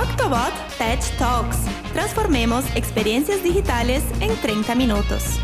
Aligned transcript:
Octobot 0.00 0.52
Tech 0.78 1.02
Talks. 1.18 1.58
Transformemos 1.92 2.64
experiencias 2.74 3.42
digitales 3.42 4.02
en 4.20 4.34
30 4.40 4.74
minutos. 4.74 5.38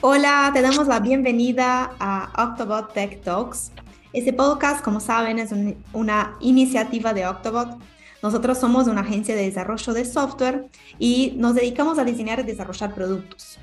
Hola, 0.00 0.50
te 0.52 0.62
damos 0.62 0.88
la 0.88 0.98
bienvenida 0.98 1.92
a 2.00 2.32
Octobot 2.42 2.92
Tech 2.92 3.22
Talks. 3.22 3.70
Este 4.12 4.32
podcast, 4.32 4.82
como 4.82 4.98
saben, 4.98 5.38
es 5.38 5.54
una 5.92 6.36
iniciativa 6.40 7.14
de 7.14 7.28
Octobot. 7.28 7.78
Nosotros 8.20 8.58
somos 8.58 8.88
una 8.88 9.02
agencia 9.02 9.36
de 9.36 9.42
desarrollo 9.42 9.92
de 9.92 10.04
software 10.04 10.66
y 10.98 11.34
nos 11.36 11.54
dedicamos 11.54 12.00
a 12.00 12.04
diseñar 12.04 12.40
y 12.40 12.42
desarrollar 12.42 12.92
productos. 12.96 13.60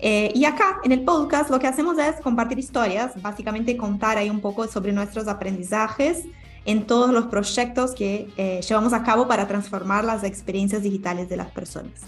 Eh, 0.00 0.32
y 0.34 0.44
acá 0.44 0.80
en 0.82 0.90
el 0.90 1.04
podcast 1.04 1.50
lo 1.50 1.60
que 1.60 1.68
hacemos 1.68 1.98
es 1.98 2.20
compartir 2.20 2.58
historias, 2.58 3.12
básicamente 3.22 3.76
contar 3.76 4.18
ahí 4.18 4.28
un 4.28 4.40
poco 4.40 4.66
sobre 4.66 4.90
nuestros 4.90 5.28
aprendizajes 5.28 6.24
en 6.64 6.86
todos 6.86 7.10
los 7.12 7.26
proyectos 7.26 7.92
que 7.92 8.28
eh, 8.36 8.60
llevamos 8.66 8.92
a 8.92 9.02
cabo 9.02 9.28
para 9.28 9.46
transformar 9.46 10.04
las 10.04 10.24
experiencias 10.24 10.82
digitales 10.82 11.28
de 11.28 11.36
las 11.36 11.50
personas. 11.50 12.02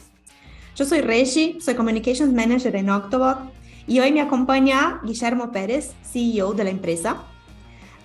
Yo 0.74 0.84
soy 0.84 1.00
Reggie, 1.00 1.58
soy 1.60 1.74
Communications 1.74 2.32
Manager 2.32 2.74
en 2.76 2.90
Octobot 2.90 3.38
y 3.86 4.00
hoy 4.00 4.12
me 4.12 4.20
acompaña 4.20 5.00
Guillermo 5.04 5.52
Pérez, 5.52 5.92
CEO 6.02 6.52
de 6.52 6.64
la 6.64 6.70
empresa. 6.70 7.22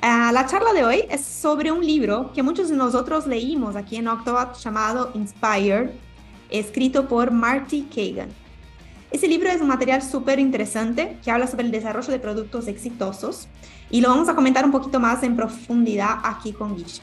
Uh, 0.03 0.33
la 0.33 0.47
charla 0.47 0.73
de 0.73 0.83
hoy 0.83 1.03
es 1.09 1.23
sobre 1.23 1.71
un 1.71 1.85
libro 1.85 2.31
que 2.33 2.43
muchos 2.43 2.69
de 2.69 2.75
nosotros 2.75 3.27
leímos 3.27 3.75
aquí 3.75 3.97
en 3.97 4.07
Octobot 4.07 4.57
llamado 4.57 5.11
Inspired, 5.13 5.91
escrito 6.49 7.07
por 7.07 7.31
Marty 7.31 7.83
Kagan. 7.83 8.40
Ese 9.11 9.27
libro 9.27 9.49
es 9.49 9.59
un 9.59 9.67
material 9.67 10.01
súper 10.01 10.39
interesante 10.39 11.17
que 11.21 11.31
habla 11.31 11.45
sobre 11.45 11.65
el 11.65 11.71
desarrollo 11.71 12.11
de 12.11 12.19
productos 12.19 12.69
exitosos 12.69 13.49
y 13.89 13.99
lo 13.99 14.07
vamos 14.07 14.29
a 14.29 14.35
comentar 14.35 14.63
un 14.63 14.71
poquito 14.71 15.01
más 15.01 15.21
en 15.23 15.35
profundidad 15.35 16.19
aquí 16.23 16.53
con 16.53 16.77
Guille. 16.77 17.01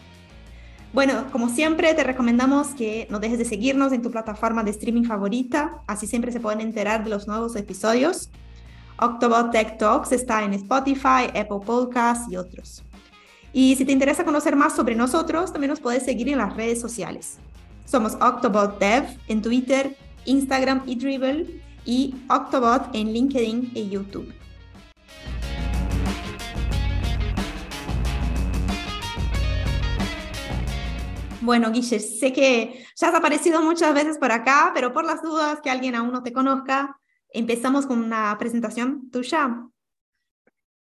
Bueno, 0.94 1.26
como 1.30 1.50
siempre, 1.50 1.92
te 1.92 2.02
recomendamos 2.02 2.68
que 2.68 3.06
no 3.10 3.18
dejes 3.20 3.38
de 3.38 3.44
seguirnos 3.44 3.92
en 3.92 4.00
tu 4.00 4.10
plataforma 4.10 4.64
de 4.64 4.70
streaming 4.70 5.04
favorita, 5.04 5.82
así 5.86 6.06
siempre 6.06 6.32
se 6.32 6.40
pueden 6.40 6.62
enterar 6.62 7.04
de 7.04 7.10
los 7.10 7.28
nuevos 7.28 7.54
episodios. 7.56 8.30
Octobot 8.98 9.50
Tech 9.50 9.76
Talks 9.76 10.10
está 10.12 10.42
en 10.42 10.54
Spotify, 10.54 11.26
Apple 11.28 11.60
Podcasts 11.64 12.32
y 12.32 12.38
otros. 12.38 12.82
Y 13.52 13.76
si 13.76 13.84
te 13.84 13.92
interesa 13.92 14.24
conocer 14.24 14.56
más 14.56 14.74
sobre 14.74 14.94
nosotros, 14.94 15.52
también 15.52 15.70
nos 15.70 15.80
puedes 15.80 16.04
seguir 16.04 16.30
en 16.30 16.38
las 16.38 16.56
redes 16.56 16.80
sociales. 16.80 17.36
Somos 17.84 18.14
Octobot 18.14 18.78
Dev 18.78 19.04
en 19.28 19.42
Twitter, 19.42 19.94
Instagram 20.24 20.82
y 20.86 20.96
Dribble 20.96 21.67
y 21.88 22.14
Octobot 22.28 22.94
en 22.94 23.14
LinkedIn 23.14 23.70
y 23.74 23.88
YouTube. 23.88 24.30
Bueno, 31.40 31.72
Guille, 31.72 31.98
sé 31.98 32.30
que 32.34 32.84
ya 32.94 33.08
has 33.08 33.14
aparecido 33.14 33.62
muchas 33.62 33.94
veces 33.94 34.18
por 34.18 34.30
acá, 34.30 34.72
pero 34.74 34.92
por 34.92 35.06
las 35.06 35.22
dudas 35.22 35.62
que 35.62 35.70
alguien 35.70 35.94
aún 35.94 36.12
no 36.12 36.22
te 36.22 36.34
conozca, 36.34 37.00
empezamos 37.30 37.86
con 37.86 38.02
una 38.02 38.36
presentación 38.38 39.10
tuya. 39.10 39.56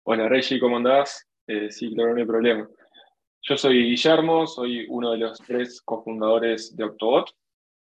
Hola, 0.03 0.29
Reggie, 0.29 0.57
¿cómo 0.57 0.77
andás? 0.77 1.27
Eh, 1.47 1.69
sí, 1.69 1.93
claro, 1.93 2.13
no 2.13 2.19
hay 2.19 2.25
problema. 2.25 2.69
Yo 3.41 3.57
soy 3.57 3.89
Guillermo, 3.89 4.47
soy 4.47 4.85
uno 4.88 5.11
de 5.11 5.17
los 5.17 5.38
tres 5.39 5.81
cofundadores 5.81 6.73
de 6.77 6.85
Octobot 6.85 7.29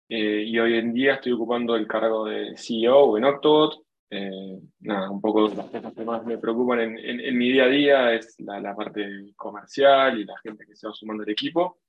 eh, 0.09 0.43
y 0.45 0.59
hoy 0.59 0.77
en 0.77 0.93
día 0.93 1.15
estoy 1.15 1.31
ocupando 1.31 1.75
el 1.75 1.87
cargo 1.87 2.25
de 2.25 2.55
CEO 2.57 3.17
en 3.17 3.25
Octobot. 3.25 3.81
Eh, 4.09 4.59
nada, 4.81 5.09
un 5.09 5.19
poco 5.19 5.47
las 5.47 5.67
cosas 5.69 5.93
que 5.93 6.05
más 6.05 6.23
me 6.25 6.37
preocupan 6.37 6.79
en, 6.79 6.99
en, 6.99 7.37
mi 7.37 7.51
día 7.51 7.65
a 7.65 7.67
día 7.67 8.13
es 8.13 8.35
la, 8.39 8.59
la, 8.61 8.75
parte 8.75 9.33
comercial 9.35 10.19
y 10.19 10.25
la 10.25 10.37
gente 10.43 10.65
que 10.65 10.75
se 10.75 10.87
va 10.87 10.93
sumando 10.93 11.23
al 11.23 11.29
equipo. 11.29 11.79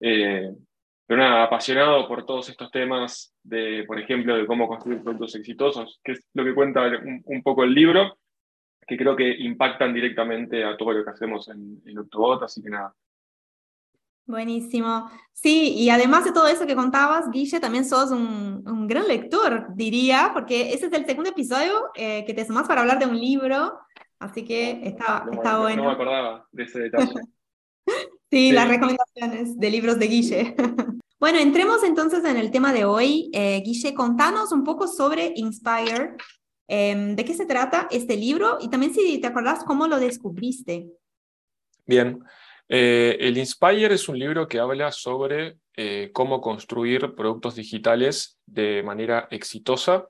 Eh, 0.00 0.50
pero 1.06 1.20
nada, 1.20 1.44
apasionado 1.44 2.08
por 2.08 2.26
todos 2.26 2.48
estos 2.48 2.70
temas 2.70 3.34
de, 3.42 3.84
por 3.86 4.00
ejemplo, 4.00 4.36
de 4.36 4.46
cómo 4.46 4.66
construir 4.66 5.02
productos 5.02 5.36
exitosos, 5.36 6.00
que 6.02 6.12
es 6.12 6.26
lo 6.34 6.44
que 6.44 6.54
cuenta 6.54 6.90
un, 7.24 7.42
poco 7.42 7.62
el 7.62 7.72
libro, 7.74 8.18
que 8.86 8.96
creo 8.96 9.14
que 9.14 9.28
impactan 9.28 9.94
directamente 9.94 10.64
a 10.64 10.76
todo 10.76 10.92
lo 10.92 11.04
que 11.04 11.10
hacemos 11.10 11.48
en, 11.48 11.80
en 11.84 11.98
Octobot, 11.98 12.42
así 12.42 12.60
que 12.60 12.70
nada, 12.70 12.92
Buenísimo. 14.26 15.08
Sí, 15.32 15.74
y 15.74 15.90
además 15.90 16.24
de 16.24 16.32
todo 16.32 16.48
eso 16.48 16.66
que 16.66 16.74
contabas, 16.74 17.30
Guille, 17.30 17.60
también 17.60 17.84
sos 17.84 18.10
un, 18.10 18.64
un 18.66 18.86
gran 18.88 19.06
lector, 19.06 19.68
diría, 19.74 20.30
porque 20.32 20.72
ese 20.72 20.86
es 20.86 20.92
el 20.92 21.06
segundo 21.06 21.30
episodio 21.30 21.90
eh, 21.94 22.24
que 22.26 22.34
te 22.34 22.44
sumás 22.44 22.66
para 22.66 22.80
hablar 22.80 22.98
de 22.98 23.06
un 23.06 23.20
libro, 23.20 23.78
así 24.18 24.44
que 24.44 24.80
está, 24.82 25.24
está 25.30 25.60
bueno. 25.60 25.82
No 25.82 25.88
me 25.90 25.94
acordaba 25.94 26.48
de 26.50 26.62
ese 26.64 26.80
detalle. 26.80 27.14
sí, 28.30 28.50
las 28.50 28.68
recomendaciones 28.68 29.56
de 29.56 29.70
libros 29.70 29.98
de 30.00 30.06
Guille. 30.08 30.56
bueno, 31.20 31.38
entremos 31.38 31.84
entonces 31.84 32.24
en 32.24 32.36
el 32.36 32.50
tema 32.50 32.72
de 32.72 32.84
hoy. 32.84 33.30
Eh, 33.32 33.62
Guille, 33.64 33.94
contanos 33.94 34.50
un 34.50 34.64
poco 34.64 34.88
sobre 34.88 35.32
Inspire. 35.36 36.16
Em, 36.66 37.14
¿De 37.14 37.24
qué 37.24 37.34
se 37.34 37.46
trata 37.46 37.86
este 37.92 38.16
libro? 38.16 38.58
Y 38.60 38.70
también 38.70 38.92
si 38.92 39.20
te 39.20 39.28
acordás 39.28 39.62
cómo 39.62 39.86
lo 39.86 40.00
descubriste. 40.00 40.88
Bien. 41.86 42.18
Eh, 42.68 43.16
el 43.20 43.38
Inspire 43.38 43.94
es 43.94 44.08
un 44.08 44.18
libro 44.18 44.48
que 44.48 44.58
habla 44.58 44.90
sobre 44.90 45.58
eh, 45.76 46.10
cómo 46.12 46.40
construir 46.40 47.14
productos 47.14 47.54
digitales 47.54 48.38
de 48.44 48.82
manera 48.82 49.28
exitosa. 49.30 50.08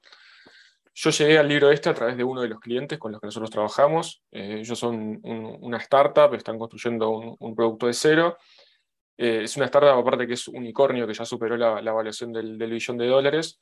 Yo 0.95 1.11
llegué 1.11 1.39
al 1.39 1.49
libro 1.49 1.71
este 1.71 1.91
a 1.91 1.95
través 1.95 2.17
de 2.17 2.25
uno 2.25 2.41
de 2.41 2.49
los 2.49 2.59
clientes 2.59 2.99
con 2.99 3.13
los 3.13 3.21
que 3.21 3.27
nosotros 3.27 3.51
trabajamos. 3.51 4.23
Eh, 4.33 4.61
ellos 4.61 4.79
son 4.79 5.21
una 5.23 5.77
startup, 5.79 6.33
están 6.35 6.59
construyendo 6.59 7.37
un, 7.39 7.55
producto 7.55 7.87
de 7.87 7.93
cero. 7.93 8.39
es 9.19 9.57
una 9.57 9.67
startup 9.67 9.99
aparte 9.99 10.27
que 10.27 10.35
es 10.35 10.49
unicornio, 10.49 11.07
que 11.07 11.13
ya 11.13 11.27
superó 11.27 11.57
la, 11.57 11.83
la 11.83 11.91
evaluación 11.91 12.33
del, 12.33 12.57
billón 12.57 12.97
de 12.97 13.07
dólares. 13.07 13.61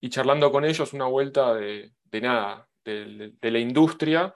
Y 0.00 0.08
charlando 0.08 0.50
con 0.50 0.64
ellos 0.64 0.94
una 0.94 1.04
vuelta 1.04 1.54
de, 1.54 1.92
nada, 2.22 2.66
de 2.82 3.50
la 3.50 3.58
industria, 3.58 4.34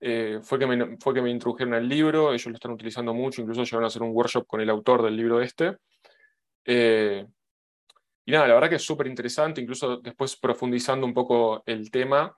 eh, 0.00 0.38
fue, 0.42 0.58
que 0.58 0.66
me, 0.66 0.96
fue 0.98 1.14
que 1.14 1.22
me 1.22 1.30
introdujeron 1.30 1.74
al 1.74 1.88
libro, 1.88 2.32
ellos 2.32 2.46
lo 2.46 2.54
están 2.54 2.72
utilizando 2.72 3.12
mucho, 3.12 3.40
incluso 3.40 3.64
llegaron 3.64 3.84
a 3.84 3.88
hacer 3.88 4.02
un 4.02 4.14
workshop 4.14 4.46
con 4.46 4.60
el 4.60 4.70
autor 4.70 5.02
del 5.02 5.16
libro 5.16 5.40
este. 5.40 5.76
Eh, 6.64 7.26
y 8.24 8.32
nada, 8.32 8.46
la 8.46 8.54
verdad 8.54 8.68
que 8.68 8.76
es 8.76 8.84
súper 8.84 9.06
interesante, 9.06 9.60
incluso 9.60 9.96
después 9.96 10.36
profundizando 10.36 11.06
un 11.06 11.14
poco 11.14 11.62
el 11.66 11.90
tema, 11.90 12.36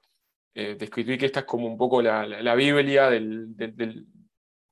eh, 0.54 0.76
describí 0.78 1.18
que 1.18 1.26
esta 1.26 1.40
es 1.40 1.46
como 1.46 1.66
un 1.66 1.76
poco 1.76 2.00
la, 2.00 2.26
la, 2.26 2.54
Biblia 2.54 3.10
del, 3.10 3.54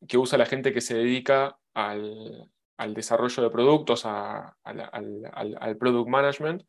que 0.07 0.19
usa 0.19 0.39
la 0.39 0.47
gente 0.47 0.73
que 0.73 0.81
se 0.81 0.97
dedica 0.97 1.59
al, 1.75 2.51
al 2.77 2.95
desarrollo 2.95 3.43
de 3.43 3.51
productos, 3.51 4.05
al, 4.05 4.55
al, 4.63 5.77
product 5.77 6.09
management. 6.09 6.63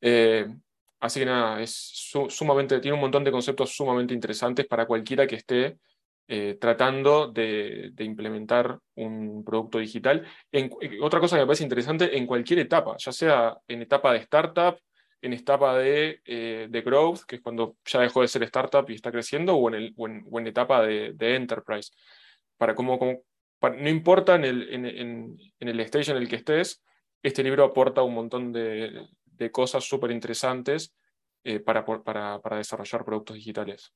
Eh, 0.00 0.46
Así 1.04 1.20
que 1.20 1.26
nada, 1.26 1.60
es 1.60 1.70
sumamente, 2.30 2.80
tiene 2.80 2.94
un 2.94 3.00
montón 3.02 3.24
de 3.24 3.30
conceptos 3.30 3.76
sumamente 3.76 4.14
interesantes 4.14 4.66
para 4.66 4.86
cualquiera 4.86 5.26
que 5.26 5.36
esté 5.36 5.76
eh, 6.26 6.56
tratando 6.58 7.28
de, 7.30 7.92
implementar 7.98 8.78
un 8.94 9.44
producto 9.44 9.78
digital. 9.78 10.26
En, 10.50 10.70
otra 11.02 11.20
cosa 11.20 11.36
que 11.36 11.42
me 11.42 11.46
parece 11.46 11.64
interesante, 11.64 12.16
en 12.16 12.26
cualquier 12.26 12.60
etapa, 12.60 12.96
ya 12.96 13.12
sea 13.12 13.54
en 13.68 13.82
etapa 13.82 14.14
de 14.14 14.20
startup, 14.20 14.78
en 15.20 15.34
etapa 15.34 15.76
de, 15.76 16.22
eh, 16.24 16.82
growth, 16.82 17.24
que 17.28 17.36
es 17.36 17.42
cuando 17.42 17.76
ya 17.84 18.00
dejó 18.00 18.22
de 18.22 18.28
ser 18.28 18.42
startup 18.44 18.88
y 18.88 18.94
está 18.94 19.12
creciendo, 19.12 19.56
o 19.56 19.68
en, 19.68 19.74
el, 19.74 20.46
etapa 20.46 20.86
de, 20.86 21.14
enterprise. 21.20 21.92
Para 22.56 22.72
no 22.72 23.88
importa 23.90 24.36
en 24.36 24.44
el, 24.46 24.72
en, 24.72 25.68
el 25.68 25.80
stage 25.80 26.12
en 26.12 26.16
el 26.16 26.28
que 26.30 26.36
estés, 26.36 26.82
este 27.22 27.42
libro 27.42 27.62
aporta 27.62 28.02
un 28.02 28.14
montón 28.14 28.54
de, 28.54 29.06
de 29.36 29.50
cosas 29.50 29.84
súper 29.84 30.10
interesantes 30.10 30.94
eh, 31.44 31.60
para, 31.60 31.84
para, 31.84 32.40
para, 32.40 32.56
desarrollar 32.56 33.04
productos 33.04 33.36
digitales. 33.36 33.92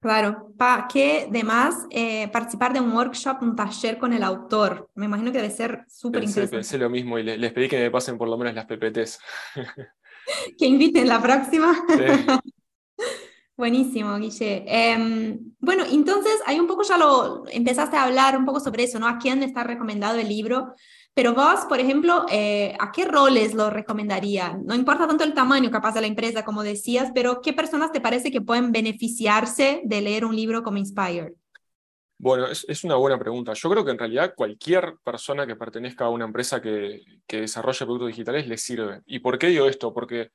Claro, 0.00 0.52
¿para 0.58 0.86
qué 0.88 1.28
demás 1.30 1.86
eh, 1.90 2.28
participar 2.28 2.72
de 2.72 2.80
un 2.80 2.92
workshop, 2.92 3.42
un 3.42 3.56
taller 3.56 3.98
con 3.98 4.12
el 4.12 4.22
autor? 4.22 4.90
Me 4.94 5.06
imagino 5.06 5.32
que 5.32 5.38
debe 5.38 5.54
ser 5.54 5.84
súper 5.88 6.24
interesante. 6.24 6.56
Pensé 6.56 6.78
lo 6.78 6.90
mismo 6.90 7.18
y 7.18 7.22
les, 7.22 7.52
pedí 7.52 7.68
que 7.68 7.78
me 7.78 7.90
pasen 7.90 8.18
por 8.18 8.28
lo 8.28 8.36
menos 8.36 8.54
las 8.54 8.66
PPTs. 8.66 9.18
que 10.58 10.66
inviten 10.66 11.08
la 11.08 11.20
próxima. 11.20 11.74
Buenísimo, 13.56 14.18
Guille. 14.18 14.64
Em, 14.66 15.54
bueno, 15.60 15.84
entonces 15.90 16.34
hay 16.44 16.60
un 16.60 16.66
poco 16.66 16.82
ya 16.82 16.98
lo 16.98 17.44
empezaste 17.48 17.96
a 17.96 18.04
hablar 18.04 18.36
un 18.36 18.44
poco 18.44 18.60
sobre 18.60 18.84
eso, 18.84 18.98
¿no? 18.98 19.08
¿A 19.08 19.18
quién 19.18 19.42
está 19.42 19.64
recomendado 19.64 20.18
el 20.18 20.28
libro? 20.28 20.74
Pero 21.16 21.32
vos, 21.32 21.60
por 21.66 21.80
ejemplo, 21.80 22.26
eh, 22.30 22.76
¿a 22.78 22.92
qué 22.92 23.06
roles 23.06 23.54
lo 23.54 23.70
recomendaría? 23.70 24.60
No 24.62 24.74
importa 24.74 25.08
tanto 25.08 25.24
el 25.24 25.32
tamaño 25.32 25.70
capaz 25.70 25.94
de 25.94 26.02
la 26.02 26.06
empresa, 26.08 26.44
como 26.44 26.62
decías, 26.62 27.10
pero 27.14 27.40
¿qué 27.40 27.54
personas 27.54 27.90
te 27.90 28.02
parece 28.02 28.30
que 28.30 28.42
pueden 28.42 28.70
beneficiarse 28.70 29.80
de 29.84 30.02
leer 30.02 30.26
un 30.26 30.36
libro 30.36 30.62
como 30.62 30.76
Inspire? 30.76 31.32
Bueno, 32.18 32.46
es, 32.48 32.84
una 32.84 32.96
buena 32.96 33.18
pregunta. 33.18 33.54
Yo 33.54 33.70
creo 33.70 33.82
que 33.82 33.92
en 33.92 33.98
realidad 33.98 34.34
cualquier 34.36 34.96
persona 35.02 35.46
que 35.46 35.56
pertenezca 35.56 36.04
a 36.04 36.10
una 36.10 36.26
empresa 36.26 36.60
que, 36.60 37.00
que 37.26 37.40
desarrolle 37.40 37.86
productos 37.86 38.08
digitales 38.08 38.46
le 38.46 38.58
sirve. 38.58 39.00
¿Y 39.06 39.20
por 39.20 39.38
qué 39.38 39.46
digo 39.46 39.68
esto? 39.68 39.94
Porque 39.94 40.32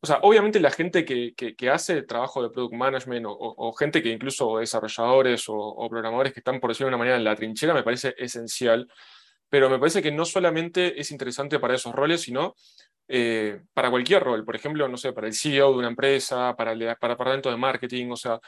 o 0.00 0.06
sea, 0.06 0.20
obviamente 0.22 0.60
la 0.60 0.70
gente 0.70 1.04
que, 1.04 1.34
que, 1.34 1.70
hace 1.70 2.02
trabajo 2.02 2.42
de 2.42 2.50
product 2.50 2.74
management 2.74 3.26
o, 3.28 3.72
gente 3.72 4.02
que 4.02 4.10
incluso 4.10 4.58
desarrolladores 4.58 5.44
o, 5.48 5.88
programadores 5.90 6.32
que 6.32 6.40
están, 6.40 6.60
por 6.60 6.70
decirlo 6.70 6.86
de 6.86 6.94
una 6.94 6.98
manera, 6.98 7.16
en 7.16 7.24
la 7.24 7.34
trinchera, 7.34 7.74
me 7.74 7.82
parece 7.82 8.14
esencial 8.16 8.88
pero 9.48 9.70
me 9.70 9.78
parece 9.78 10.02
que 10.02 10.12
no 10.12 10.24
solamente 10.24 11.00
es 11.00 11.10
interesante 11.10 11.58
para 11.58 11.74
esos 11.74 11.94
roles, 11.94 12.22
sino 12.22 12.54
eh, 13.08 13.60
para 13.72 13.90
cualquier 13.90 14.22
rol. 14.22 14.44
Por 14.44 14.56
ejemplo, 14.56 14.88
no 14.88 14.96
sé, 14.96 15.12
para 15.12 15.28
el 15.28 15.34
CEO 15.34 15.72
de 15.72 15.78
una 15.78 15.88
empresa, 15.88 16.54
para 16.56 16.72
el 16.72 16.80
para 16.98 17.14
departamento 17.14 17.50
de 17.50 17.56
marketing, 17.56 18.10
o 18.10 18.16
sea, 18.16 18.40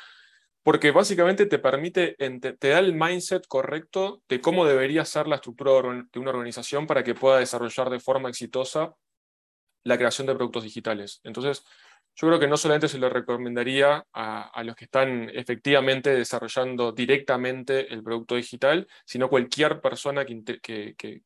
porque 0.62 0.90
básicamente 0.90 1.46
te 1.46 1.58
permite, 1.58 2.14
te 2.14 2.68
da 2.68 2.78
el 2.78 2.94
mindset 2.94 3.46
correcto 3.46 4.22
de 4.28 4.40
cómo 4.40 4.66
debería 4.66 5.04
ser 5.04 5.26
la 5.26 5.36
estructura 5.36 5.72
de 6.12 6.18
una 6.18 6.30
organización 6.30 6.86
para 6.86 7.04
que 7.04 7.14
pueda 7.14 7.38
desarrollar 7.38 7.88
de 7.90 8.00
forma 8.00 8.28
exitosa 8.28 8.94
la 9.84 9.96
creación 9.96 10.26
de 10.26 10.34
productos 10.34 10.64
digitales. 10.64 11.20
Entonces, 11.24 11.64
yo 12.20 12.26
creo 12.26 12.40
que 12.40 12.48
no 12.48 12.56
solamente 12.56 12.88
se 12.88 12.98
lo 12.98 13.08
recomendaría 13.08 14.04
a, 14.12 14.62
los 14.64 14.74
que 14.74 14.86
están 14.86 15.30
efectivamente 15.32 16.10
desarrollando 16.10 16.90
directamente 16.90 17.94
el 17.94 18.02
producto 18.02 18.34
digital, 18.34 18.88
sino 19.04 19.28
cualquier 19.28 19.80
persona 19.80 20.24
que, 20.26 20.32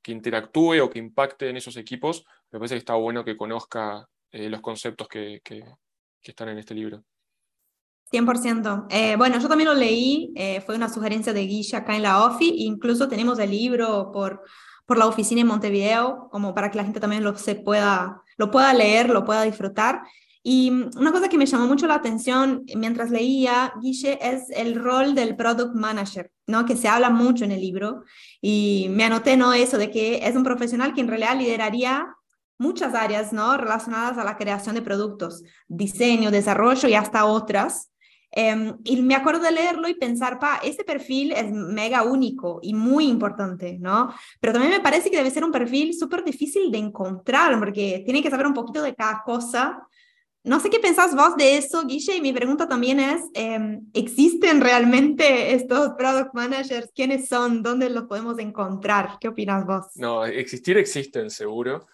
interactúe 0.05 0.83
o 0.83 0.91
que 0.91 0.99
impacte 0.99 1.49
en 1.49 1.57
esos 1.57 1.79
equipos, 1.79 2.27
me 2.51 2.59
parece 2.59 2.75
que 2.75 2.81
está 2.81 2.95
bueno 2.95 3.25
que 3.25 3.39
conozca 3.39 4.07
eh, 4.33 4.51
los 4.51 4.61
conceptos 4.61 5.09
que, 5.09 5.41
están 6.23 6.51
en 6.51 6.59
este 6.59 6.75
libro. 6.75 7.03
100%. 8.13 8.89
Eh, 8.91 9.17
bueno, 9.17 9.39
yo 9.39 9.49
también 9.49 9.71
lo 9.71 9.75
leí, 9.75 10.31
eh, 10.37 10.61
fue 10.61 10.77
una 10.77 10.91
sugerencia 10.91 11.33
de 11.33 11.47
Guilla 11.47 11.79
acá 11.79 11.97
en 11.97 12.03
la 12.03 12.23
OFI, 12.23 12.67
incluso 12.67 13.09
tenemos 13.09 13.39
el 13.39 13.51
libro 13.51 14.11
por, 14.13 14.43
por 14.85 14.99
la 14.99 15.07
oficina 15.07 15.41
en 15.41 15.47
Montevideo, 15.47 16.29
como 16.31 16.53
para 16.53 16.71
que 16.71 16.77
la 16.77 16.85
gente 16.85 17.01
también 17.01 17.25
lo, 17.25 17.35
se 17.35 17.55
pueda, 17.55 18.21
lo 18.37 18.51
pueda 18.51 18.75
leer, 18.75 19.09
lo 19.09 19.25
pueda 19.25 19.43
disfrutar. 19.45 20.03
Y 20.45 20.71
una 20.71 21.13
cosa 21.13 21.29
que 21.29 21.39
me 21.39 21.47
llamó 21.47 21.67
mucho 21.67 21.87
la 21.87 21.95
atención 21.95 22.65
mientras 22.75 23.11
leía, 23.11 23.73
Guille, 23.81 24.19
es 24.21 24.51
el 24.51 24.75
rol 24.75 25.15
del 25.15 25.37
product 25.37 25.75
manager, 25.75 26.33
¿no? 26.49 26.67
Que 26.67 26.77
se 26.77 26.89
habla 26.89 27.11
mucho 27.11 27.45
en 27.45 27.53
el 27.53 27.61
libro. 27.61 28.03
Y 28.41 28.89
me 28.91 29.05
anoté, 29.05 29.37
¿no? 29.37 29.53
Eso 29.53 29.79
de 29.79 29.91
que 29.91 30.27
es 30.27 30.35
un 30.35 30.43
profesional 30.43 30.95
que 30.95 31.01
en 31.01 31.09
realidad 31.09 31.39
lideraría 31.39 32.09
muchas 32.59 32.95
áreas, 32.95 33.33
¿no? 33.33 33.57
Relacionadas 33.57 34.19
a 34.19 34.25
la 34.25 34.37
creación 34.37 34.75
de 34.75 34.83
productos, 34.83 35.45
diseño, 35.69 36.33
desarrollo 36.33 36.89
y 36.89 36.95
hasta 36.95 37.25
otras. 37.25 37.93
Em, 38.35 38.79
y 38.83 39.01
me 39.03 39.15
acuerdo 39.15 39.45
de 39.45 39.53
leerlo 39.53 39.89
y 39.89 39.95
pensar, 39.95 40.39
pa, 40.39 40.59
ese 40.65 40.85
perfil 40.85 41.33
es 41.33 41.53
mega 41.53 42.03
único 42.03 42.61
y 42.63 42.73
muy 42.73 43.07
importante, 43.07 43.79
¿no? 43.79 44.13
Pero 44.41 44.55
también 44.55 44.73
me 44.73 44.81
parece 44.81 45.11
que 45.11 45.19
debe 45.19 45.31
ser 45.31 45.45
un 45.45 45.53
perfil 45.53 45.95
súper 45.95 46.25
difícil 46.25 46.73
de 46.73 46.79
encontrar, 46.79 47.57
porque 47.59 48.03
tiene 48.05 48.23
que 48.23 48.31
saber 48.31 48.47
un 48.47 48.55
poquito 48.55 48.83
de 48.83 48.95
cada 48.95 49.23
cosa 49.23 49.87
no 50.45 50.59
sé 50.59 50.71
qué 50.71 50.81
pensás 50.81 51.15
vos 51.15 51.37
de 51.37 51.57
eso, 51.57 51.85
Guille, 51.87 52.17
y 52.17 52.21
mi 52.21 52.33
pregunta 52.33 52.69
también 52.69 52.99
es, 52.99 53.23
em, 53.35 53.87
¿existen 53.95 54.61
realmente 54.61 55.55
estos 55.55 55.91
product 55.97 56.35
managers? 56.35 56.91
¿Quiénes 56.95 57.29
son? 57.29 57.63
¿Dónde 57.63 57.89
los 57.91 58.05
podemos 58.05 58.39
encontrar? 58.39 59.19
¿Qué 59.21 59.29
opinas 59.29 59.65
vos? 59.65 59.87
No, 59.95 60.25
existir 60.25 60.77
existen, 60.79 61.31
seguro. 61.31 61.87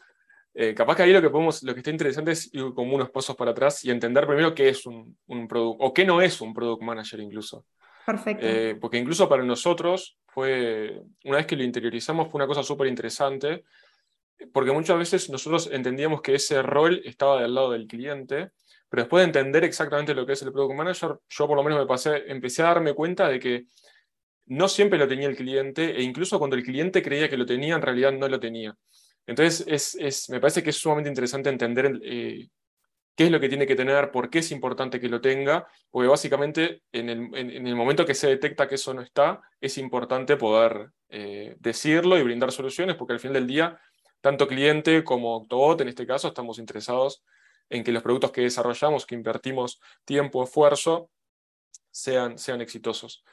Eh, 0.55 0.75
capaz 0.75 0.97
que 0.97 1.03
ahí 1.03 1.13
lo 1.13 1.21
que, 1.21 1.31
podemos, 1.31 1.63
lo 1.63 1.75
que 1.75 1.81
está 1.81 1.91
interesante 1.91 2.33
es 2.33 2.53
ir 2.55 2.73
como 2.75 2.95
unos 2.95 3.11
pasos 3.11 3.37
para 3.37 3.51
atrás 3.51 3.85
y 3.85 3.91
entender 3.91 4.27
primero 4.27 4.55
qué 4.55 4.71
es 4.71 4.87
un, 4.87 5.17
un 5.27 5.47
product, 5.47 5.81
o 5.81 5.93
qué 5.93 6.05
no 6.05 6.21
es 6.23 6.41
un 6.41 6.55
product 6.55 6.83
manager 6.83 7.21
incluso. 7.21 7.67
Perfecto. 8.07 8.47
Eh, 8.47 8.77
porque 8.81 8.97
incluso 8.97 9.29
para 9.29 9.43
nosotros 9.43 10.17
fue, 10.27 11.03
una 11.25 11.37
vez 11.37 11.47
que 11.47 11.57
lo 11.57 11.63
interiorizamos, 11.63 12.31
fue 12.31 12.39
una 12.39 12.47
cosa 12.47 12.63
súper 12.63 12.87
interesante 12.87 13.65
porque 14.53 14.73
muchas 14.73 14.99
veces 14.99 15.31
nosotros 15.31 15.69
entendíamos 15.73 16.23
que 16.23 16.35
ese 16.35 16.63
rol 16.63 17.01
estaba 17.05 17.43
del 17.43 17.55
lado 17.55 17.73
del 17.73 17.87
cliente, 17.87 18.51
pero 18.89 19.03
después 19.03 19.23
de 19.23 19.27
entender 19.27 19.65
exactamente 19.65 20.15
lo 20.15 20.25
que 20.27 20.33
es 20.33 20.43
el 20.43 20.53
Product 20.53 20.77
Manager, 20.77 21.19
yo 21.29 21.47
por 21.47 21.57
lo 21.57 21.63
menos 21.63 21.79
me 21.79 21.87
pasé, 21.87 22.25
empecé 22.29 22.63
a 22.63 22.67
darme 22.67 22.95
cuenta 22.95 23.29
de 23.29 23.39
que 23.39 23.67
no 24.47 24.69
siempre 24.69 24.99
lo 24.99 25.07
tenía 25.07 25.29
el 25.29 25.37
cliente, 25.37 25.97
e 25.97 26.03
incluso 26.03 26.39
cuando 26.39 26.57
el 26.57 26.63
cliente 26.63 27.03
creía 27.03 27.29
que 27.29 27.37
lo 27.37 27.45
tenía, 27.45 27.75
en 27.75 27.83
realidad 27.83 28.13
no 28.13 28.29
lo 28.29 28.41
tenía. 28.41 28.75
Entonces, 29.27 29.65
es, 29.69 29.95
es, 29.97 30.31
me 30.31 30.41
parece 30.41 30.63
que 30.63 30.71
es 30.71 30.77
sumamente 30.77 31.11
interesante 31.11 31.51
entender 31.51 32.01
eh, 32.03 32.49
qué 33.15 33.25
es 33.25 33.31
lo 33.31 33.41
que 33.41 33.49
tiene 33.51 33.67
que 33.67 33.77
tener, 33.77 34.11
por 34.11 34.31
qué 34.31 34.39
es 34.39 34.51
importante 34.53 34.99
que 35.01 35.09
lo 35.09 35.21
tenga, 35.21 35.67
porque 35.91 36.09
básicamente 36.09 36.83
en 36.93 37.11
el, 37.11 37.31
en, 37.35 37.67
el 37.67 37.77
momento 37.77 38.07
que 38.07 38.15
se 38.15 38.29
detecta 38.29 38.67
que 38.67 38.77
eso 38.77 38.95
no 38.95 39.03
está, 39.03 39.43
es 39.61 39.77
importante 39.77 40.37
poder 40.37 40.91
eh, 41.11 41.57
decirlo 41.59 42.17
y 42.17 42.23
brindar 42.23 42.53
soluciones, 42.53 42.97
porque 42.97 43.13
al 43.13 43.21
fin 43.21 43.35
del 43.35 43.47
día 43.47 43.79
tanto 44.21 44.49
cliente 44.49 45.05
como 45.05 45.37
Octobot, 45.37 45.81
en 45.81 45.89
este 45.89 46.07
caso, 46.07 46.29
estamos 46.29 46.59
interesados 46.59 47.23
en 47.71 47.85
que 47.85 47.93
los 47.93 48.03
productos 48.03 48.33
que 48.33 48.43
desarrollamos, 48.43 49.07
que 49.07 49.15
invertimos 49.15 49.81
tiempo, 50.05 50.43
esfuerzo, 50.43 51.11
sean, 51.91 52.39
sean 52.39 52.61
exitosos. 52.61 53.25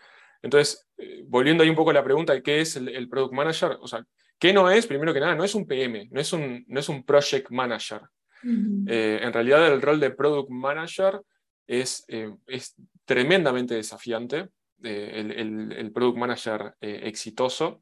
Entonces, 0.42 0.88
eh, 0.98 1.24
volviendo 1.28 1.64
ahí 1.64 1.70
un 1.70 1.76
poco 1.76 1.92
a 1.92 1.94
la 1.94 2.04
pregunta 2.04 2.34
de 2.34 2.44
qué 2.44 2.62
es 2.62 2.76
el, 2.76 3.10
Product 3.10 3.34
Manager, 3.34 3.78
o 3.82 3.88
sea, 3.88 4.06
¿qué 4.38 4.54
no 4.54 4.70
es? 4.70 4.86
Primero 4.86 5.14
que 5.14 5.20
nada, 5.20 5.36
no 5.36 5.44
es 5.44 5.56
un 5.56 5.66
PM, 5.66 6.08
no 6.12 6.20
es 6.20 6.34
un, 6.34 6.64
no 6.68 6.80
es 6.80 6.90
un 6.90 7.04
Project 7.04 7.50
Manager. 7.50 8.02
Eh, 8.44 9.22
en 9.24 9.34
realidad, 9.34 9.66
el 9.74 9.82
rol 9.82 10.00
de 10.00 10.12
Product 10.12 10.52
Manager 10.52 11.20
es, 11.66 12.06
eh, 12.08 12.32
es 12.46 12.76
tremendamente 13.06 13.74
desafiante, 13.74 14.50
el, 14.84 15.32
el, 15.72 15.92
Product 15.92 16.18
Manager 16.18 16.76
exitoso, 16.80 17.82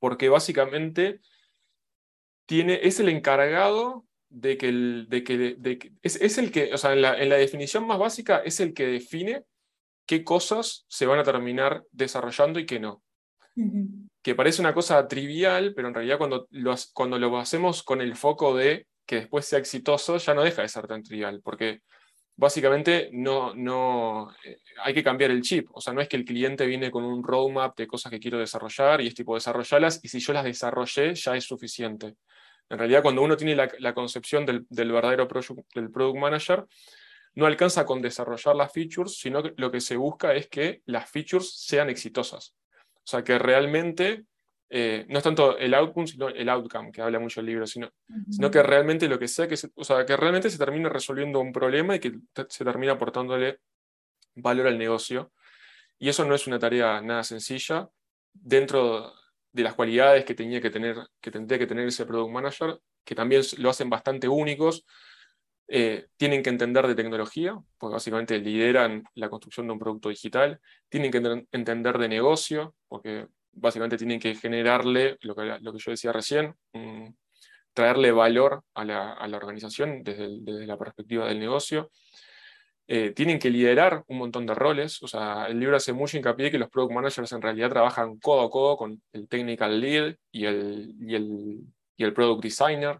porque 0.00 0.28
básicamente 0.28 1.20
es 2.58 3.00
el 3.00 3.08
encargado 3.08 4.04
de 4.28 4.56
que, 4.56 4.68
el, 4.68 5.06
de 5.08 5.24
que, 5.24 5.92
es, 6.02 6.38
el 6.38 6.50
que, 6.50 6.72
o 6.72 6.78
sea, 6.78 6.92
en 6.92 7.02
la, 7.02 7.36
definición 7.36 7.86
más 7.86 7.98
básica, 7.98 8.38
es 8.38 8.60
el 8.60 8.74
que 8.74 8.86
define 8.86 9.44
qué 10.06 10.24
cosas 10.24 10.84
se 10.88 11.06
van 11.06 11.18
a 11.18 11.24
terminar 11.24 11.84
desarrollando 11.92 12.58
y 12.58 12.66
qué 12.66 12.80
no. 12.80 13.02
Que 14.22 14.34
parece 14.34 14.62
una 14.62 14.74
cosa 14.74 15.06
trivial, 15.06 15.74
pero 15.74 15.88
en 15.88 15.94
realidad 15.94 16.18
cuando 16.18 16.46
lo, 16.50 16.74
cuando 16.92 17.18
lo 17.18 17.36
hacemos 17.38 17.82
con 17.82 18.00
el 18.00 18.16
foco 18.16 18.56
de 18.56 18.86
que 19.06 19.16
después 19.16 19.44
sea 19.44 19.58
exitoso, 19.58 20.16
ya 20.18 20.34
no 20.34 20.42
deja 20.42 20.62
de 20.62 20.68
ser 20.68 20.86
tan 20.86 21.02
trivial, 21.02 21.40
porque 21.42 21.80
básicamente 22.40 23.10
no, 23.12 23.54
no, 23.54 24.32
eh, 24.44 24.58
hay 24.82 24.94
que 24.94 25.04
cambiar 25.04 25.30
el 25.30 25.42
chip. 25.42 25.68
O 25.72 25.80
sea, 25.80 25.92
no 25.92 26.00
es 26.00 26.08
que 26.08 26.16
el 26.16 26.24
cliente 26.24 26.64
viene 26.66 26.90
con 26.90 27.04
un 27.04 27.22
roadmap 27.22 27.76
de 27.76 27.86
cosas 27.86 28.10
que 28.10 28.18
quiero 28.18 28.38
desarrollar 28.38 29.00
y 29.02 29.08
es 29.08 29.14
tipo 29.14 29.34
desarrollarlas 29.34 30.00
y 30.02 30.08
si 30.08 30.20
yo 30.20 30.32
las 30.32 30.44
desarrollé 30.44 31.14
ya 31.14 31.36
es 31.36 31.44
suficiente. 31.44 32.14
En 32.70 32.78
realidad, 32.78 33.02
cuando 33.02 33.22
uno 33.22 33.36
tiene 33.36 33.56
la, 33.56 33.94
concepción 33.94 34.46
del, 34.46 34.64
verdadero 34.70 35.28
del 35.74 35.90
product 35.90 36.18
manager, 36.18 36.64
no 37.34 37.46
alcanza 37.46 37.84
con 37.84 38.00
desarrollar 38.00 38.54
las 38.54 38.72
features, 38.72 39.18
sino 39.18 39.42
que 39.42 39.52
lo 39.56 39.70
que 39.70 39.80
se 39.80 39.96
busca 39.96 40.34
es 40.34 40.48
que 40.48 40.82
las 40.86 41.10
features 41.10 41.52
sean 41.52 41.90
exitosas. 41.90 42.54
O 42.94 43.06
sea, 43.10 43.24
que 43.24 43.38
realmente 43.38 44.24
eh, 44.68 45.04
no 45.08 45.18
es 45.18 45.24
tanto 45.24 45.58
el 45.58 45.74
outcome, 45.74 46.06
sino 46.06 46.28
el 46.28 46.48
outcome, 46.48 46.92
que 46.92 47.02
habla 47.02 47.18
mucho 47.18 47.40
el 47.40 47.46
libro, 47.46 47.66
sino, 47.66 47.90
sino 48.30 48.52
que 48.52 48.62
realmente 48.62 49.08
lo 49.08 49.18
que 49.18 49.26
sea, 49.26 49.48
que 49.48 49.56
o 49.74 49.84
sea, 49.84 50.06
que 50.06 50.16
realmente 50.16 50.48
se 50.48 50.58
termine 50.58 50.88
resolviendo 50.88 51.40
un 51.40 51.52
problema 51.52 51.96
y 51.96 51.98
que 51.98 52.12
se 52.48 52.64
termine 52.64 52.92
aportándole 52.92 53.58
valor 54.36 54.68
al 54.68 54.78
negocio. 54.78 55.32
Y 55.98 56.08
eso 56.08 56.24
no 56.24 56.36
es 56.36 56.46
una 56.46 56.60
tarea 56.60 57.00
nada 57.00 57.24
sencilla. 57.24 57.88
Dentro 58.32 59.12
de 59.52 59.62
las 59.62 59.74
cualidades 59.74 60.24
que 60.24 60.34
tenía 60.34 60.60
que 60.60 60.70
tener, 60.70 60.96
que 61.20 61.30
tendría 61.30 61.58
que 61.58 61.66
tener 61.66 61.88
ese 61.88 62.06
product 62.06 62.32
manager, 62.32 62.78
que 63.04 63.14
también 63.14 63.42
lo 63.58 63.70
hacen 63.70 63.90
bastante 63.90 64.28
únicos. 64.28 64.84
Eh, 65.68 66.06
tienen 66.16 66.42
que 66.42 66.50
entender 66.50 66.86
de 66.86 66.94
tecnología, 66.94 67.56
porque 67.78 67.94
básicamente 67.94 68.38
lideran 68.38 69.04
la 69.14 69.28
construcción 69.28 69.66
de 69.66 69.72
un 69.72 69.78
producto 69.78 70.08
digital. 70.08 70.60
Tienen 70.88 71.10
que 71.10 71.46
entender 71.52 71.98
de 71.98 72.08
negocio, 72.08 72.74
porque 72.88 73.26
básicamente 73.52 73.96
tienen 73.96 74.20
que 74.20 74.34
generarle, 74.34 75.16
lo 75.20 75.34
que, 75.34 75.58
lo 75.60 75.72
que 75.72 75.78
yo 75.78 75.90
decía 75.90 76.12
recién, 76.12 76.54
traerle 77.72 78.12
valor 78.12 78.64
a 78.74 78.84
la, 78.84 79.12
a 79.12 79.28
la 79.28 79.36
organización 79.36 80.02
desde, 80.02 80.28
desde, 80.40 80.66
la 80.66 80.76
perspectiva 80.76 81.26
del 81.28 81.38
negocio. 81.38 81.90
Eh, 82.92 83.12
tienen 83.12 83.38
que 83.38 83.50
liderar 83.50 84.02
un 84.08 84.18
montón 84.18 84.46
de 84.46 84.52
roles. 84.52 85.00
O 85.00 85.06
sea, 85.06 85.46
el 85.46 85.60
libro 85.60 85.76
hace 85.76 85.92
mucho 85.92 86.16
hincapié 86.16 86.50
que 86.50 86.58
los 86.58 86.68
product 86.68 86.92
managers 86.92 87.30
en 87.30 87.40
realidad 87.40 87.70
trabajan 87.70 88.18
codo 88.18 88.40
a 88.40 88.50
codo 88.50 88.76
con 88.76 89.00
el 89.12 89.28
technical 89.28 89.80
lead 89.80 90.16
y 90.32 90.44
el, 90.44 90.96
y 91.00 91.14
el, 91.14 91.60
y 91.96 92.02
el 92.02 92.12
product 92.12 92.42
designer. 92.42 92.98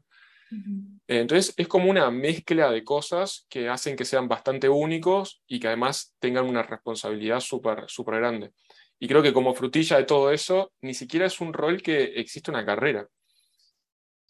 Eh, 0.53 1.19
entonces, 1.19 1.55
es 1.57 1.67
como 1.67 1.91
una 1.91 2.09
mezcla 2.13 2.71
de 2.71 2.85
cosas 2.85 3.49
que 3.51 3.69
hacen 3.69 3.97
que 3.97 4.05
sean 4.05 4.29
bastante 4.29 4.69
únicos 4.69 5.43
y 5.49 5.59
que 5.59 5.67
además 5.67 6.15
tengan 6.21 6.47
una 6.47 6.63
responsabilidad 6.63 7.41
súper 7.41 7.87
super 7.89 8.15
grande. 8.15 8.53
Y 9.01 9.09
creo 9.09 9.25
que 9.25 9.33
como 9.33 9.55
frutilla 9.55 9.97
de 9.97 10.05
todo 10.05 10.31
eso, 10.31 10.73
ni 10.83 10.95
siquiera 10.95 11.27
es 11.27 11.41
un 11.41 11.53
rol 11.53 11.83
que 11.83 12.05
existe 12.15 12.53
una 12.53 12.65
carrera. 12.65 13.09